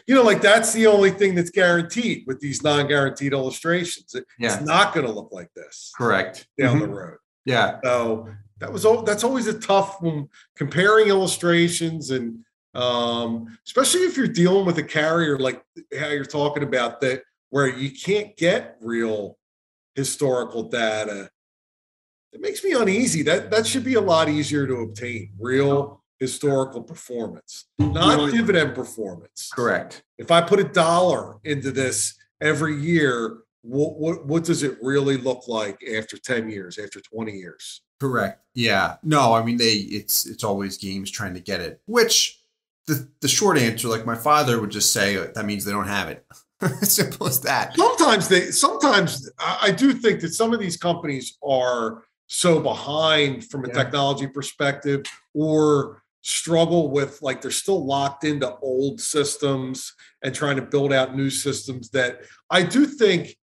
You 0.06 0.14
know, 0.14 0.22
like 0.22 0.40
that's 0.40 0.72
the 0.72 0.86
only 0.86 1.10
thing 1.10 1.34
that's 1.34 1.50
guaranteed 1.50 2.22
with 2.28 2.38
these 2.38 2.62
non-guaranteed 2.62 3.32
illustrations. 3.32 4.14
It- 4.14 4.24
yeah. 4.38 4.54
It's 4.54 4.64
not 4.64 4.94
going 4.94 5.04
to 5.04 5.12
look 5.12 5.30
like 5.32 5.52
this 5.56 5.90
Correct. 5.96 6.46
down 6.56 6.76
Mhm. 6.76 6.80
the 6.82 6.88
road. 6.88 7.18
Yeah. 7.44 7.80
So 7.82 8.28
that 8.60 8.72
was 8.72 8.84
that's 9.04 9.24
always 9.24 9.48
a 9.48 9.58
tough 9.58 10.00
one 10.00 10.28
comparing 10.56 11.08
illustrations 11.08 12.10
and 12.12 12.44
um, 12.74 13.58
especially 13.66 14.02
if 14.02 14.16
you're 14.16 14.28
dealing 14.28 14.64
with 14.66 14.78
a 14.78 14.82
carrier 14.84 15.36
like 15.38 15.60
how 15.98 16.08
you're 16.08 16.24
talking 16.24 16.62
about 16.62 17.00
that 17.00 17.22
where 17.50 17.66
you 17.68 17.90
can't 17.90 18.36
get 18.36 18.76
real 18.80 19.36
historical 19.96 20.62
data. 20.68 21.28
It 22.32 22.40
makes 22.40 22.62
me 22.62 22.72
uneasy. 22.72 23.22
That 23.22 23.50
that 23.50 23.66
should 23.66 23.84
be 23.84 23.94
a 23.94 24.00
lot 24.00 24.28
easier 24.28 24.64
to 24.68 24.76
obtain. 24.76 25.32
Real 25.40 26.03
historical 26.28 26.82
performance, 26.82 27.66
not 27.78 28.16
Really? 28.18 28.32
dividend 28.32 28.74
performance. 28.74 29.50
Correct. 29.54 30.02
If 30.18 30.30
I 30.30 30.40
put 30.40 30.58
a 30.60 30.64
dollar 30.64 31.36
into 31.44 31.70
this 31.70 32.14
every 32.40 32.76
year, 32.80 33.38
what 33.62 33.98
what 33.98 34.26
what 34.26 34.44
does 34.44 34.62
it 34.62 34.76
really 34.82 35.16
look 35.16 35.48
like 35.48 35.78
after 35.98 36.16
10 36.16 36.48
years, 36.50 36.78
after 36.78 37.00
20 37.00 37.32
years? 37.32 37.82
Correct. 38.00 38.40
Yeah. 38.54 38.96
No, 39.02 39.32
I 39.34 39.42
mean 39.44 39.56
they 39.56 39.74
it's 39.98 40.26
it's 40.26 40.44
always 40.44 40.76
games 40.78 41.10
trying 41.10 41.34
to 41.34 41.40
get 41.40 41.60
it. 41.60 41.80
Which 41.86 42.40
the 42.86 43.08
the 43.20 43.28
short 43.28 43.56
answer, 43.58 43.88
like 43.88 44.04
my 44.06 44.16
father 44.16 44.60
would 44.60 44.70
just 44.70 44.92
say, 44.92 45.16
that 45.16 45.44
means 45.46 45.64
they 45.64 45.72
don't 45.72 45.88
have 45.88 46.08
it. 46.08 46.24
Simple 46.82 47.26
as 47.26 47.40
that. 47.42 47.74
Sometimes 47.76 48.28
they 48.28 48.50
sometimes 48.50 49.30
I, 49.38 49.58
I 49.68 49.70
do 49.72 49.92
think 49.92 50.20
that 50.20 50.34
some 50.34 50.52
of 50.54 50.60
these 50.60 50.76
companies 50.76 51.36
are 51.46 52.04
so 52.26 52.58
behind 52.60 53.44
from 53.50 53.64
a 53.64 53.68
Yeah. 53.68 53.74
technology 53.74 54.26
perspective 54.26 55.02
or 55.34 56.02
struggle 56.24 56.90
with 56.90 57.20
like 57.20 57.42
they're 57.42 57.50
still 57.50 57.84
locked 57.84 58.24
into 58.24 58.56
old 58.56 58.98
systems 58.98 59.92
and 60.22 60.34
trying 60.34 60.56
to 60.56 60.62
build 60.62 60.90
out 60.90 61.14
new 61.14 61.28
systems 61.28 61.90
that 61.90 62.22
I 62.48 62.62
do 62.62 62.86
think 62.86 63.36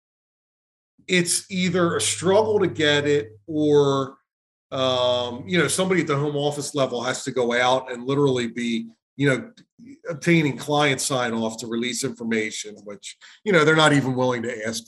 it's 1.06 1.50
either 1.50 1.96
a 1.96 2.00
struggle 2.00 2.58
to 2.58 2.66
get 2.66 3.06
it 3.06 3.38
or 3.46 4.16
um, 4.72 5.44
you 5.46 5.58
know 5.58 5.68
somebody 5.68 6.00
at 6.00 6.06
the 6.06 6.16
home 6.16 6.36
office 6.36 6.74
level 6.74 7.02
has 7.02 7.22
to 7.24 7.32
go 7.32 7.52
out 7.52 7.92
and 7.92 8.06
literally 8.06 8.46
be 8.46 8.88
you 9.18 9.28
know 9.28 9.52
obtaining 10.08 10.56
client 10.56 11.02
sign 11.02 11.34
off 11.34 11.58
to 11.58 11.66
release 11.66 12.02
information 12.02 12.76
which 12.84 13.18
you 13.44 13.52
know 13.52 13.62
they're 13.62 13.76
not 13.76 13.92
even 13.92 14.14
willing 14.14 14.42
to 14.42 14.66
ask 14.66 14.84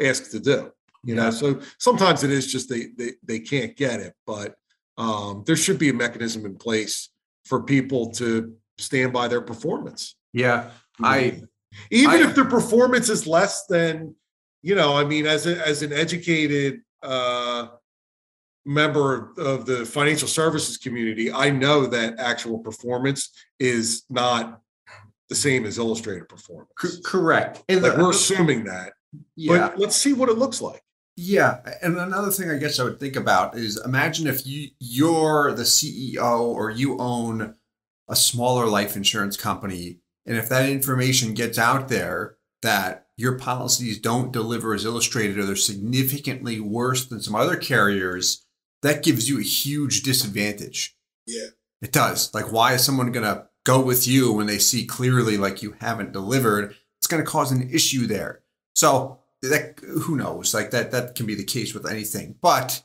ask 0.00 0.28
to 0.32 0.40
do 0.40 0.72
you 1.04 1.14
know? 1.14 1.30
So 1.30 1.60
sometimes 1.78 2.24
it 2.24 2.32
is 2.32 2.50
just 2.50 2.68
they 2.68 2.88
they, 2.96 3.12
they 3.22 3.38
can't 3.38 3.76
get 3.76 4.00
it 4.00 4.14
but 4.26 4.56
um, 4.96 5.44
there 5.46 5.54
should 5.54 5.78
be 5.78 5.90
a 5.90 5.94
mechanism 5.94 6.44
in 6.44 6.56
place 6.56 7.10
for 7.48 7.62
people 7.62 8.10
to 8.12 8.54
stand 8.78 9.12
by 9.12 9.26
their 9.28 9.40
performance 9.40 10.14
Yeah. 10.32 10.70
I 11.02 11.40
even 11.90 12.10
I- 12.20 12.28
if 12.28 12.34
their 12.34 12.44
performance 12.44 13.08
is 13.08 13.26
less 13.26 13.66
than 13.66 14.14
you 14.62 14.74
know 14.74 14.96
i 14.96 15.04
mean 15.04 15.26
as 15.26 15.46
a, 15.46 15.54
as 15.66 15.82
an 15.82 15.92
educated 15.92 16.80
uh 17.02 17.68
member 18.64 19.32
of 19.38 19.64
the 19.66 19.86
financial 19.86 20.28
services 20.28 20.76
community 20.76 21.32
i 21.32 21.48
know 21.50 21.86
that 21.86 22.18
actual 22.18 22.58
performance 22.58 23.30
is 23.60 24.02
not 24.10 24.60
the 25.28 25.34
same 25.34 25.64
as 25.64 25.78
illustrated 25.78 26.28
performance 26.28 26.70
c- 26.80 27.00
correct. 27.04 27.62
And 27.68 27.82
like 27.82 27.94
the- 27.94 28.02
we're 28.02 28.10
assuming 28.10 28.64
that 28.64 28.92
yeah. 29.36 29.68
but 29.68 29.78
let's 29.78 29.96
see 29.96 30.12
what 30.12 30.28
it 30.28 30.36
looks 30.38 30.60
like 30.60 30.82
Yeah, 31.20 31.58
and 31.82 31.98
another 31.98 32.30
thing 32.30 32.48
I 32.48 32.58
guess 32.58 32.78
I 32.78 32.84
would 32.84 33.00
think 33.00 33.16
about 33.16 33.56
is 33.56 33.76
imagine 33.84 34.28
if 34.28 34.46
you 34.46 34.68
you're 34.78 35.52
the 35.52 35.64
CEO 35.64 36.40
or 36.40 36.70
you 36.70 36.96
own 37.00 37.56
a 38.06 38.14
smaller 38.14 38.66
life 38.66 38.94
insurance 38.94 39.36
company 39.36 39.98
and 40.24 40.36
if 40.36 40.48
that 40.48 40.70
information 40.70 41.34
gets 41.34 41.58
out 41.58 41.88
there 41.88 42.36
that 42.62 43.08
your 43.16 43.36
policies 43.36 43.98
don't 43.98 44.32
deliver 44.32 44.74
as 44.74 44.84
illustrated 44.84 45.40
or 45.40 45.44
they're 45.44 45.56
significantly 45.56 46.60
worse 46.60 47.04
than 47.04 47.20
some 47.20 47.34
other 47.34 47.56
carriers, 47.56 48.46
that 48.82 49.02
gives 49.02 49.28
you 49.28 49.40
a 49.40 49.42
huge 49.42 50.04
disadvantage. 50.04 50.96
Yeah. 51.26 51.48
It 51.82 51.90
does. 51.90 52.32
Like 52.32 52.52
why 52.52 52.74
is 52.74 52.84
someone 52.84 53.10
going 53.10 53.26
to 53.26 53.48
go 53.64 53.80
with 53.80 54.06
you 54.06 54.32
when 54.32 54.46
they 54.46 54.58
see 54.58 54.86
clearly 54.86 55.36
like 55.36 55.62
you 55.62 55.74
haven't 55.80 56.12
delivered? 56.12 56.76
It's 57.00 57.08
going 57.08 57.24
to 57.24 57.28
cause 57.28 57.50
an 57.50 57.68
issue 57.72 58.06
there. 58.06 58.42
So 58.76 59.18
that 59.42 59.80
who 59.80 60.16
knows? 60.16 60.54
Like 60.54 60.70
that 60.70 60.90
that 60.90 61.14
can 61.14 61.26
be 61.26 61.34
the 61.34 61.44
case 61.44 61.74
with 61.74 61.88
anything. 61.88 62.36
But 62.40 62.82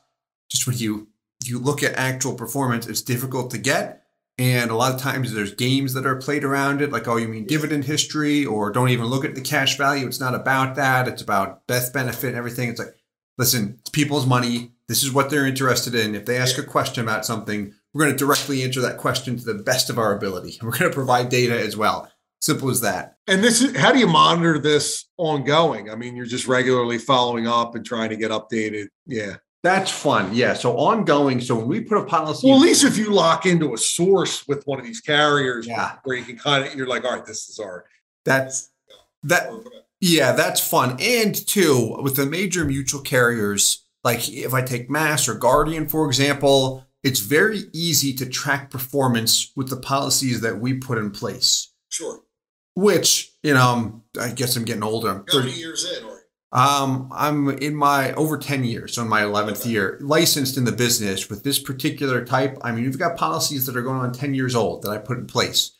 just 0.49 0.67
when 0.67 0.77
you 0.77 1.09
you 1.45 1.59
look 1.59 1.83
at 1.83 1.93
actual 1.95 2.35
performance 2.35 2.87
it's 2.87 3.01
difficult 3.01 3.51
to 3.51 3.57
get. 3.57 4.01
And 4.39 4.71
a 4.71 4.75
lot 4.75 4.93
of 4.93 4.99
times 4.99 5.31
there's 5.31 5.53
games 5.53 5.93
that 5.93 6.07
are 6.07 6.15
played 6.15 6.43
around 6.43 6.81
it 6.81 6.91
like 6.91 7.07
oh 7.07 7.17
you 7.17 7.27
mean 7.27 7.45
dividend 7.45 7.85
history 7.85 8.45
or 8.45 8.71
don't 8.71 8.89
even 8.89 9.05
look 9.05 9.25
at 9.25 9.35
the 9.35 9.41
cash 9.41 9.77
value. 9.77 10.07
It's 10.07 10.19
not 10.19 10.35
about 10.35 10.75
that. 10.75 11.07
It's 11.07 11.21
about 11.21 11.65
death 11.67 11.93
benefit 11.93 12.29
and 12.29 12.37
everything. 12.37 12.69
It's 12.69 12.79
like 12.79 12.95
listen 13.37 13.77
it's 13.79 13.89
people's 13.89 14.25
money. 14.25 14.71
This 14.87 15.03
is 15.03 15.13
what 15.13 15.29
they're 15.29 15.47
interested 15.47 15.95
in. 15.95 16.13
If 16.13 16.25
they 16.25 16.37
ask 16.37 16.57
a 16.57 16.63
question 16.63 17.03
about 17.03 17.25
something 17.25 17.73
we're 17.93 18.05
going 18.05 18.13
to 18.13 18.25
directly 18.25 18.63
answer 18.63 18.81
that 18.81 18.97
question 18.97 19.37
to 19.37 19.45
the 19.45 19.53
best 19.53 19.89
of 19.89 19.99
our 19.99 20.15
ability. 20.15 20.57
We're 20.63 20.71
going 20.71 20.89
to 20.89 20.95
provide 20.95 21.29
data 21.29 21.59
as 21.59 21.77
well 21.77 22.09
simple 22.43 22.69
as 22.69 22.81
that 22.81 23.15
and 23.27 23.43
this 23.43 23.61
is 23.61 23.75
how 23.77 23.91
do 23.91 23.99
you 23.99 24.07
monitor 24.07 24.59
this 24.59 25.05
ongoing 25.17 25.89
i 25.89 25.95
mean 25.95 26.15
you're 26.15 26.25
just 26.25 26.47
regularly 26.47 26.97
following 26.97 27.47
up 27.47 27.75
and 27.75 27.85
trying 27.85 28.09
to 28.09 28.17
get 28.17 28.31
updated 28.31 28.87
yeah 29.05 29.35
That's 29.63 29.89
fun. 29.89 30.35
Yeah. 30.35 30.55
So 30.55 30.75
ongoing. 30.75 31.39
So 31.39 31.55
when 31.55 31.67
we 31.69 31.79
put 31.79 31.97
a 31.97 32.03
policy, 32.03 32.47
well 32.47 32.57
at 32.57 32.63
least 32.63 32.83
if 32.83 32.97
you 32.97 33.13
lock 33.13 33.45
into 33.45 33.73
a 33.73 33.77
source 33.77 34.45
with 34.45 34.61
one 34.65 34.77
of 34.77 34.85
these 34.85 34.99
carriers 34.99 35.65
yeah, 35.65 35.99
where 36.03 36.17
you 36.17 36.25
can 36.25 36.37
kind 36.37 36.65
of 36.65 36.75
you're 36.75 36.85
like 36.85 37.05
all 37.05 37.13
right 37.15 37.25
this 37.25 37.47
is 37.47 37.59
our 37.59 37.85
that's 38.25 38.71
that. 39.23 39.49
Yeah, 40.01 40.33
that's 40.33 40.59
fun. 40.59 40.97
And 40.99 41.33
two, 41.47 41.95
with 42.01 42.17
the 42.17 42.25
major 42.25 42.65
mutual 42.65 42.99
carriers, 42.99 43.85
like 44.03 44.27
if 44.27 44.53
I 44.53 44.61
take 44.61 44.89
Mass 44.89 45.29
or 45.29 45.35
Guardian, 45.35 45.87
for 45.87 46.07
example, 46.07 46.85
it's 47.03 47.21
very 47.21 47.61
easy 47.71 48.11
to 48.15 48.25
track 48.25 48.69
performance 48.69 49.53
with 49.55 49.69
the 49.69 49.77
policies 49.77 50.41
that 50.41 50.59
we 50.59 50.73
put 50.73 50.97
in 50.97 51.09
place. 51.11 51.71
sure 51.89 52.19
Which, 52.75 53.31
you 53.43 53.53
know, 53.53 53.61
um, 53.61 54.03
I 54.19 54.31
guess 54.31 54.55
I'm 54.55 54.65
getting 54.65 54.83
older. 54.83 55.09
I'm 55.09 55.25
30, 55.25 55.51
years 55.51 55.85
in 55.91 56.03
or 56.05 56.21
Um, 56.51 57.09
I'm 57.13 57.49
in 57.49 57.75
my 57.75 58.13
over 58.13 58.37
10 58.37 58.63
years, 58.63 58.93
so 58.95 59.01
in 59.01 59.09
my 59.09 59.21
11th 59.21 59.61
Okay. 59.61 59.69
year, 59.71 59.97
licensed 60.01 60.57
in 60.57 60.65
the 60.65 60.71
business 60.71 61.29
with 61.29 61.43
this 61.43 61.59
particular 61.59 62.23
type. 62.25 62.57
I 62.61 62.71
mean, 62.71 62.83
we've 62.85 62.97
got 62.97 63.17
policies 63.17 63.65
that 63.65 63.75
are 63.75 63.81
going 63.81 63.99
on 63.99 64.11
10 64.11 64.33
years 64.33 64.55
old 64.55 64.83
that 64.83 64.89
I 64.89 64.97
put 64.97 65.17
in 65.17 65.27
place. 65.27 65.71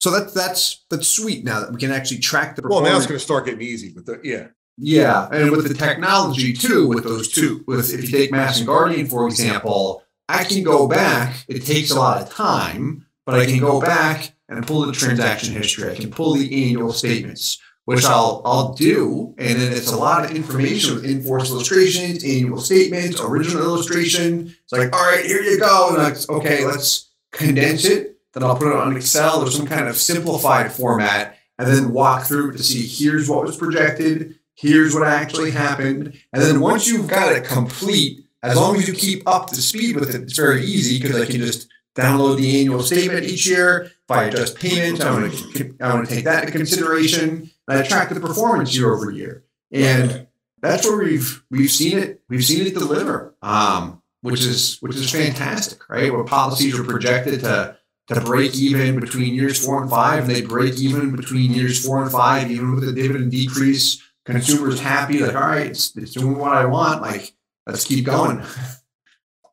So 0.00 0.10
that's 0.10 0.34
that's 0.34 0.84
that's 0.90 1.08
sweet 1.08 1.44
now 1.44 1.60
that 1.60 1.72
we 1.72 1.78
can 1.78 1.90
actually 1.90 2.18
track 2.18 2.56
the 2.56 2.62
well 2.68 2.82
now 2.82 2.94
it's 2.98 3.06
going 3.06 3.18
to 3.18 3.24
start 3.24 3.46
getting 3.46 3.62
easy 3.62 3.94
with 3.94 4.04
the 4.04 4.20
yeah 4.22 4.48
yeah, 4.76 5.28
and 5.30 5.50
with 5.52 5.68
the 5.68 5.74
technology 5.74 6.52
too, 6.52 6.88
with 6.88 7.04
those 7.04 7.28
two, 7.28 7.62
with 7.66 7.94
if 7.94 8.02
you 8.02 8.10
take 8.10 8.32
Mass 8.32 8.58
and 8.58 8.66
Guardian 8.66 9.06
for 9.06 9.26
example, 9.26 10.02
I 10.28 10.44
can 10.44 10.62
go 10.64 10.88
back. 10.88 11.44
It 11.48 11.64
takes 11.64 11.90
a 11.90 11.98
lot 11.98 12.20
of 12.20 12.28
time, 12.30 13.06
but 13.24 13.36
I 13.36 13.46
can 13.46 13.60
go 13.60 13.80
back 13.80 14.33
and 14.48 14.66
pull 14.66 14.84
the 14.86 14.92
transaction 14.92 15.54
history. 15.54 15.90
I 15.90 15.94
can 15.94 16.10
pull 16.10 16.34
the 16.34 16.68
annual 16.68 16.92
statements, 16.92 17.58
which 17.84 18.04
I'll 18.04 18.42
I'll 18.44 18.74
do, 18.74 19.34
and 19.38 19.60
then 19.60 19.72
it's 19.72 19.92
a 19.92 19.96
lot 19.96 20.24
of 20.24 20.36
information 20.36 20.94
with 20.94 21.04
enforced 21.04 21.50
illustrations, 21.50 22.24
annual 22.24 22.58
statements, 22.58 23.20
original 23.20 23.62
illustration. 23.62 24.54
It's 24.62 24.72
like, 24.72 24.92
all 24.94 25.10
right, 25.10 25.24
here 25.24 25.42
you 25.42 25.58
go. 25.58 25.94
And 25.94 26.02
like, 26.02 26.28
okay, 26.28 26.64
let's 26.64 27.10
condense 27.32 27.84
it. 27.84 28.18
Then 28.32 28.42
I'll 28.42 28.56
put 28.56 28.68
it 28.68 28.76
on 28.76 28.96
Excel 28.96 29.42
or 29.42 29.50
some 29.50 29.66
kind 29.66 29.88
of 29.88 29.96
simplified 29.96 30.72
format, 30.72 31.36
and 31.58 31.68
then 31.68 31.92
walk 31.92 32.24
through 32.24 32.52
to 32.52 32.62
see 32.62 32.86
here's 32.86 33.28
what 33.28 33.44
was 33.44 33.56
projected, 33.56 34.38
here's 34.54 34.94
what 34.94 35.06
actually 35.06 35.52
happened, 35.52 36.18
and 36.32 36.42
then 36.42 36.60
once 36.60 36.88
you've 36.88 37.08
got 37.08 37.32
it 37.32 37.44
complete, 37.44 38.24
as 38.42 38.56
long 38.56 38.76
as 38.76 38.86
you 38.86 38.92
keep 38.92 39.26
up 39.26 39.48
to 39.48 39.56
speed 39.56 39.96
with 39.96 40.14
it, 40.14 40.22
it's 40.22 40.36
very 40.36 40.64
easy 40.64 41.00
because 41.00 41.20
I 41.20 41.26
can 41.26 41.40
just 41.40 41.68
download 41.94 42.36
the 42.36 42.60
annual 42.60 42.82
statement 42.82 43.24
each 43.24 43.46
year. 43.46 43.90
If 44.08 44.16
I 44.16 44.24
adjust 44.24 44.58
payments, 44.58 45.00
I 45.00 45.10
want 45.12 45.32
to 45.32 45.76
I 45.80 45.94
want 45.94 46.08
to 46.08 46.14
take 46.14 46.24
that 46.24 46.44
into 46.44 46.52
consideration, 46.52 47.50
and 47.68 47.78
I 47.78 47.82
track 47.82 48.10
the 48.10 48.20
performance 48.20 48.76
year 48.76 48.92
over 48.92 49.10
year, 49.10 49.44
and 49.72 50.26
that's 50.60 50.86
where 50.86 50.98
we've 50.98 51.42
we've 51.50 51.70
seen 51.70 51.98
it 51.98 52.22
we've 52.28 52.44
seen 52.44 52.66
it 52.66 52.74
deliver. 52.74 53.34
Um, 53.40 54.02
which 54.24 54.40
is 54.40 54.78
which 54.80 54.96
is 54.96 55.10
fantastic, 55.10 55.86
right? 55.90 56.10
Where 56.10 56.24
policies 56.24 56.78
are 56.78 56.84
projected 56.84 57.40
to 57.40 57.76
to 58.08 58.20
break 58.22 58.54
even 58.54 58.98
between 58.98 59.34
years 59.34 59.62
four 59.62 59.82
and 59.82 59.90
five, 59.90 60.24
and 60.24 60.30
they 60.30 60.40
break 60.40 60.78
even 60.78 61.14
between 61.14 61.52
years 61.52 61.84
four 61.84 62.02
and 62.02 62.10
five, 62.10 62.50
even 62.50 62.74
with 62.74 62.84
the 62.84 62.92
dividend 62.92 63.30
decrease. 63.30 64.02
Consumers 64.24 64.80
happy, 64.80 65.18
like, 65.18 65.34
all 65.34 65.42
right, 65.42 65.66
it's, 65.66 65.94
it's 65.98 66.12
doing 66.12 66.38
what 66.38 66.54
I 66.54 66.64
want. 66.64 67.02
Like, 67.02 67.34
let's 67.66 67.84
keep 67.84 68.06
going. 68.06 68.42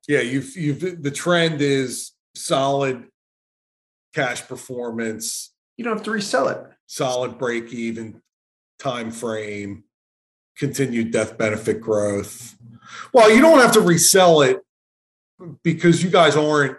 Yeah, 0.07 0.21
you've 0.21 0.55
you've 0.55 1.03
the 1.03 1.11
trend 1.11 1.61
is 1.61 2.13
solid 2.33 3.11
cash 4.13 4.47
performance. 4.47 5.54
You 5.78 5.86
don't 5.86 5.95
have 5.95 6.06
to 6.06 6.12
resell 6.12 6.47
it. 6.50 6.63
Solid 6.88 7.38
break 7.38 7.71
even 7.74 8.21
time 8.80 9.12
frame, 9.12 9.84
continued 10.58 11.12
death 11.12 11.38
benefit 11.38 11.82
growth. 11.82 12.56
Well, 13.13 13.34
you 13.34 13.41
don't 13.41 13.60
have 13.60 13.74
to 13.74 13.82
resell 13.82 14.41
it 14.41 14.60
because 15.63 16.04
you 16.04 16.10
guys 16.10 16.36
aren't 16.36 16.78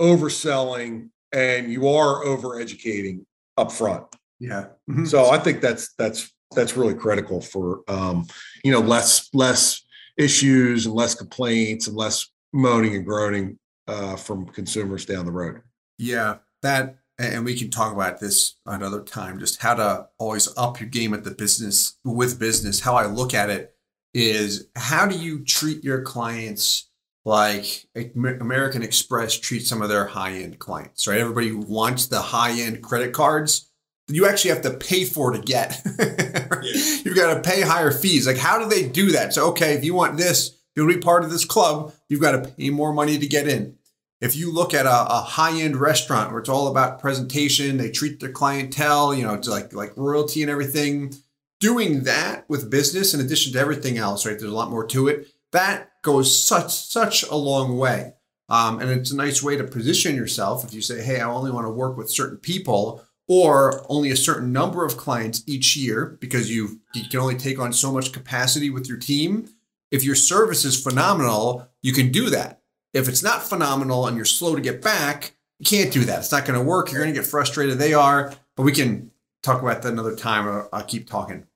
overselling 0.00 1.10
and 1.32 1.72
you 1.72 1.88
are 1.88 2.24
over 2.24 2.60
educating 2.60 3.26
up 3.56 3.72
front. 3.72 4.04
Yeah. 4.38 4.66
Mm-hmm. 4.90 5.04
So 5.06 5.30
I 5.30 5.38
think 5.38 5.60
that's 5.60 5.94
that's 5.94 6.32
that's 6.54 6.76
really 6.76 6.94
critical 6.94 7.40
for 7.40 7.82
um, 7.88 8.26
you 8.64 8.72
know 8.72 8.80
less 8.80 9.28
less 9.32 9.82
issues 10.16 10.86
and 10.86 10.94
less 10.94 11.14
complaints 11.14 11.86
and 11.86 11.96
less 11.96 12.28
moaning 12.52 12.96
and 12.96 13.06
groaning 13.06 13.58
uh, 13.88 14.16
from 14.16 14.46
consumers 14.46 15.06
down 15.06 15.26
the 15.26 15.32
road. 15.32 15.62
Yeah, 15.98 16.38
that 16.62 16.98
and 17.18 17.44
we 17.44 17.56
can 17.56 17.70
talk 17.70 17.92
about 17.92 18.18
this 18.18 18.56
another 18.66 19.02
time. 19.02 19.38
Just 19.38 19.60
how 19.60 19.74
to 19.74 20.08
always 20.18 20.48
up 20.56 20.80
your 20.80 20.88
game 20.88 21.14
at 21.14 21.24
the 21.24 21.30
business 21.30 21.98
with 22.04 22.40
business. 22.40 22.80
How 22.80 22.94
I 22.94 23.06
look 23.06 23.34
at 23.34 23.50
it 23.50 23.74
is 24.14 24.66
how 24.74 25.06
do 25.06 25.16
you 25.16 25.44
treat 25.44 25.84
your 25.84 26.02
clients 26.02 26.90
like 27.24 27.86
American 28.16 28.82
Express 28.82 29.38
treats 29.38 29.68
some 29.68 29.82
of 29.82 29.88
their 29.88 30.06
high 30.06 30.32
end 30.32 30.58
clients, 30.58 31.06
right? 31.06 31.20
Everybody 31.20 31.52
wants 31.52 32.06
the 32.06 32.20
high 32.20 32.52
end 32.60 32.82
credit 32.82 33.12
cards 33.12 33.72
you 34.08 34.26
actually 34.26 34.50
have 34.50 34.62
to 34.62 34.70
pay 34.70 35.04
for 35.04 35.32
to 35.32 35.40
get. 35.40 35.80
yeah. 35.98 36.62
You've 37.04 37.16
got 37.16 37.34
to 37.34 37.40
pay 37.40 37.62
higher 37.62 37.90
fees. 37.90 38.26
Like, 38.26 38.36
how 38.36 38.58
do 38.58 38.68
they 38.68 38.88
do 38.88 39.12
that? 39.12 39.32
So, 39.32 39.48
okay, 39.50 39.74
if 39.74 39.84
you 39.84 39.94
want 39.94 40.16
this, 40.16 40.58
you'll 40.74 40.88
be 40.88 40.98
part 40.98 41.24
of 41.24 41.30
this 41.30 41.44
club, 41.44 41.92
you've 42.08 42.20
got 42.20 42.32
to 42.32 42.50
pay 42.50 42.70
more 42.70 42.92
money 42.92 43.18
to 43.18 43.26
get 43.26 43.48
in. 43.48 43.76
If 44.22 44.36
you 44.36 44.52
look 44.52 44.72
at 44.72 44.86
a, 44.86 45.12
a 45.12 45.20
high 45.20 45.60
end 45.60 45.76
restaurant 45.76 46.30
where 46.30 46.38
it's 46.38 46.48
all 46.48 46.68
about 46.68 47.00
presentation, 47.00 47.76
they 47.76 47.90
treat 47.90 48.20
their 48.20 48.30
clientele, 48.30 49.12
you 49.12 49.24
know, 49.24 49.34
it's 49.34 49.48
like 49.48 49.74
like 49.74 49.92
royalty 49.96 50.42
and 50.42 50.50
everything. 50.50 51.12
Doing 51.58 52.04
that 52.04 52.48
with 52.48 52.70
business, 52.70 53.14
in 53.14 53.20
addition 53.20 53.52
to 53.52 53.58
everything 53.58 53.98
else, 53.98 54.24
right? 54.24 54.38
There's 54.38 54.50
a 54.50 54.54
lot 54.54 54.70
more 54.70 54.86
to 54.86 55.08
it. 55.08 55.26
That 55.50 55.90
goes 56.02 56.36
such 56.36 56.72
such 56.72 57.24
a 57.24 57.34
long 57.34 57.76
way, 57.76 58.14
um, 58.48 58.78
and 58.78 58.90
it's 58.90 59.10
a 59.10 59.16
nice 59.16 59.42
way 59.42 59.56
to 59.56 59.64
position 59.64 60.14
yourself. 60.14 60.64
If 60.64 60.72
you 60.72 60.82
say, 60.82 61.02
"Hey, 61.02 61.20
I 61.20 61.28
only 61.28 61.50
want 61.50 61.66
to 61.66 61.70
work 61.70 61.96
with 61.96 62.08
certain 62.08 62.38
people," 62.38 63.04
or 63.26 63.84
only 63.88 64.12
a 64.12 64.16
certain 64.16 64.52
number 64.52 64.84
of 64.84 64.96
clients 64.96 65.42
each 65.48 65.76
year 65.76 66.16
because 66.20 66.48
you 66.48 66.80
you 66.94 67.08
can 67.08 67.18
only 67.18 67.36
take 67.36 67.58
on 67.58 67.72
so 67.72 67.90
much 67.90 68.12
capacity 68.12 68.70
with 68.70 68.88
your 68.88 68.98
team. 68.98 69.48
If 69.90 70.04
your 70.04 70.14
service 70.14 70.64
is 70.64 70.80
phenomenal, 70.80 71.68
you 71.82 71.92
can 71.92 72.12
do 72.12 72.30
that. 72.30 72.61
If 72.92 73.08
it's 73.08 73.22
not 73.22 73.42
phenomenal 73.42 74.06
and 74.06 74.16
you're 74.16 74.26
slow 74.26 74.54
to 74.54 74.60
get 74.60 74.82
back, 74.82 75.34
you 75.58 75.66
can't 75.66 75.92
do 75.92 76.04
that. 76.04 76.20
It's 76.20 76.32
not 76.32 76.44
going 76.44 76.58
to 76.58 76.64
work. 76.64 76.90
You're 76.90 77.02
going 77.02 77.14
to 77.14 77.20
get 77.20 77.28
frustrated. 77.28 77.78
They 77.78 77.94
are, 77.94 78.34
but 78.56 78.64
we 78.64 78.72
can 78.72 79.10
talk 79.42 79.62
about 79.62 79.82
that 79.82 79.92
another 79.92 80.16
time. 80.16 80.46
Or 80.46 80.68
I'll 80.72 80.82
keep 80.82 81.08
talking. 81.08 81.46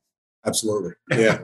Absolutely. 0.47 0.93
Yeah. 1.11 1.41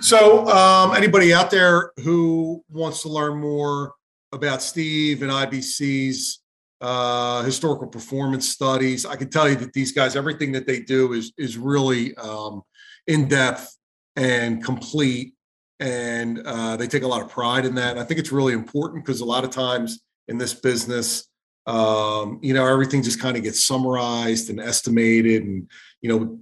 so, 0.00 0.48
um, 0.48 0.96
anybody 0.96 1.34
out 1.34 1.50
there 1.50 1.92
who 2.02 2.64
wants 2.70 3.02
to 3.02 3.08
learn 3.08 3.38
more 3.38 3.92
about 4.32 4.62
Steve 4.62 5.22
and 5.22 5.30
IBC's 5.30 6.40
uh, 6.80 7.42
historical 7.42 7.86
performance 7.86 8.48
studies. 8.48 9.04
I 9.04 9.16
can 9.16 9.30
tell 9.30 9.48
you 9.48 9.56
that 9.56 9.72
these 9.72 9.92
guys, 9.92 10.16
everything 10.16 10.52
that 10.52 10.66
they 10.66 10.80
do 10.80 11.12
is 11.12 11.32
is 11.36 11.58
really 11.58 12.14
um, 12.16 12.62
in 13.06 13.28
depth 13.28 13.76
and 14.16 14.62
complete, 14.64 15.34
and 15.80 16.40
uh, 16.44 16.76
they 16.76 16.86
take 16.86 17.02
a 17.02 17.08
lot 17.08 17.22
of 17.22 17.28
pride 17.28 17.64
in 17.64 17.74
that. 17.76 17.98
I 17.98 18.04
think 18.04 18.18
it's 18.20 18.32
really 18.32 18.52
important 18.52 19.04
because 19.04 19.20
a 19.20 19.24
lot 19.24 19.44
of 19.44 19.50
times 19.50 20.00
in 20.26 20.38
this 20.38 20.54
business, 20.54 21.28
um, 21.66 22.38
you 22.42 22.54
know, 22.54 22.66
everything 22.66 23.02
just 23.02 23.20
kind 23.20 23.36
of 23.36 23.42
gets 23.42 23.62
summarized 23.62 24.50
and 24.50 24.60
estimated, 24.60 25.44
and 25.44 25.68
you 26.00 26.08
know, 26.08 26.38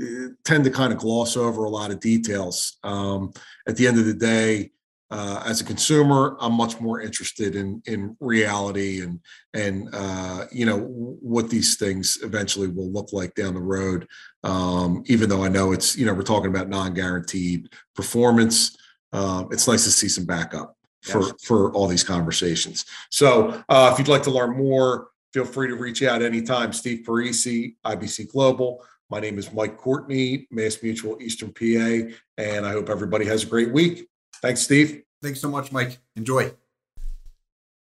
eh, 0.00 0.28
tend 0.44 0.64
to 0.64 0.70
kind 0.70 0.92
of 0.92 0.98
gloss 0.98 1.36
over 1.36 1.64
a 1.64 1.70
lot 1.70 1.90
of 1.90 2.00
details. 2.00 2.78
Um, 2.82 3.32
at 3.66 3.76
the 3.76 3.86
end 3.86 3.98
of 3.98 4.06
the 4.06 4.14
day, 4.14 4.70
uh, 5.10 5.42
as 5.46 5.60
a 5.60 5.64
consumer, 5.64 6.36
I'm 6.38 6.52
much 6.52 6.80
more 6.80 7.00
interested 7.00 7.56
in 7.56 7.82
in 7.86 8.16
reality 8.20 9.00
and 9.00 9.20
and 9.54 9.88
uh, 9.92 10.44
you 10.52 10.66
know 10.66 10.80
what 10.80 11.48
these 11.48 11.76
things 11.76 12.18
eventually 12.22 12.68
will 12.68 12.90
look 12.90 13.12
like 13.12 13.34
down 13.34 13.54
the 13.54 13.60
road. 13.60 14.06
Um, 14.44 15.02
even 15.06 15.28
though 15.28 15.42
I 15.42 15.48
know 15.48 15.72
it's 15.72 15.96
you 15.96 16.04
know 16.04 16.12
we're 16.12 16.22
talking 16.22 16.50
about 16.50 16.68
non-guaranteed 16.68 17.70
performance, 17.94 18.76
um, 19.12 19.48
it's 19.50 19.66
nice 19.66 19.84
to 19.84 19.90
see 19.90 20.08
some 20.08 20.26
backup 20.26 20.76
for 21.00 21.22
yes. 21.22 21.32
for 21.42 21.72
all 21.72 21.86
these 21.86 22.04
conversations. 22.04 22.84
So 23.10 23.62
uh, 23.70 23.90
if 23.92 23.98
you'd 23.98 24.08
like 24.08 24.24
to 24.24 24.30
learn 24.30 24.58
more, 24.58 25.08
feel 25.32 25.46
free 25.46 25.68
to 25.68 25.74
reach 25.74 26.02
out 26.02 26.20
anytime. 26.20 26.74
Steve 26.74 27.04
Parisi, 27.06 27.76
IBC 27.84 28.28
Global. 28.28 28.84
My 29.10 29.20
name 29.20 29.38
is 29.38 29.50
Mike 29.54 29.78
Courtney, 29.78 30.46
Mass 30.50 30.82
Mutual 30.82 31.16
Eastern 31.22 31.50
PA, 31.50 32.12
and 32.36 32.66
I 32.66 32.72
hope 32.72 32.90
everybody 32.90 33.24
has 33.24 33.42
a 33.42 33.46
great 33.46 33.72
week. 33.72 34.06
Thanks, 34.42 34.62
Steve. 34.62 35.02
Thanks 35.22 35.40
so 35.40 35.50
much, 35.50 35.72
Mike. 35.72 35.98
Enjoy. 36.16 36.52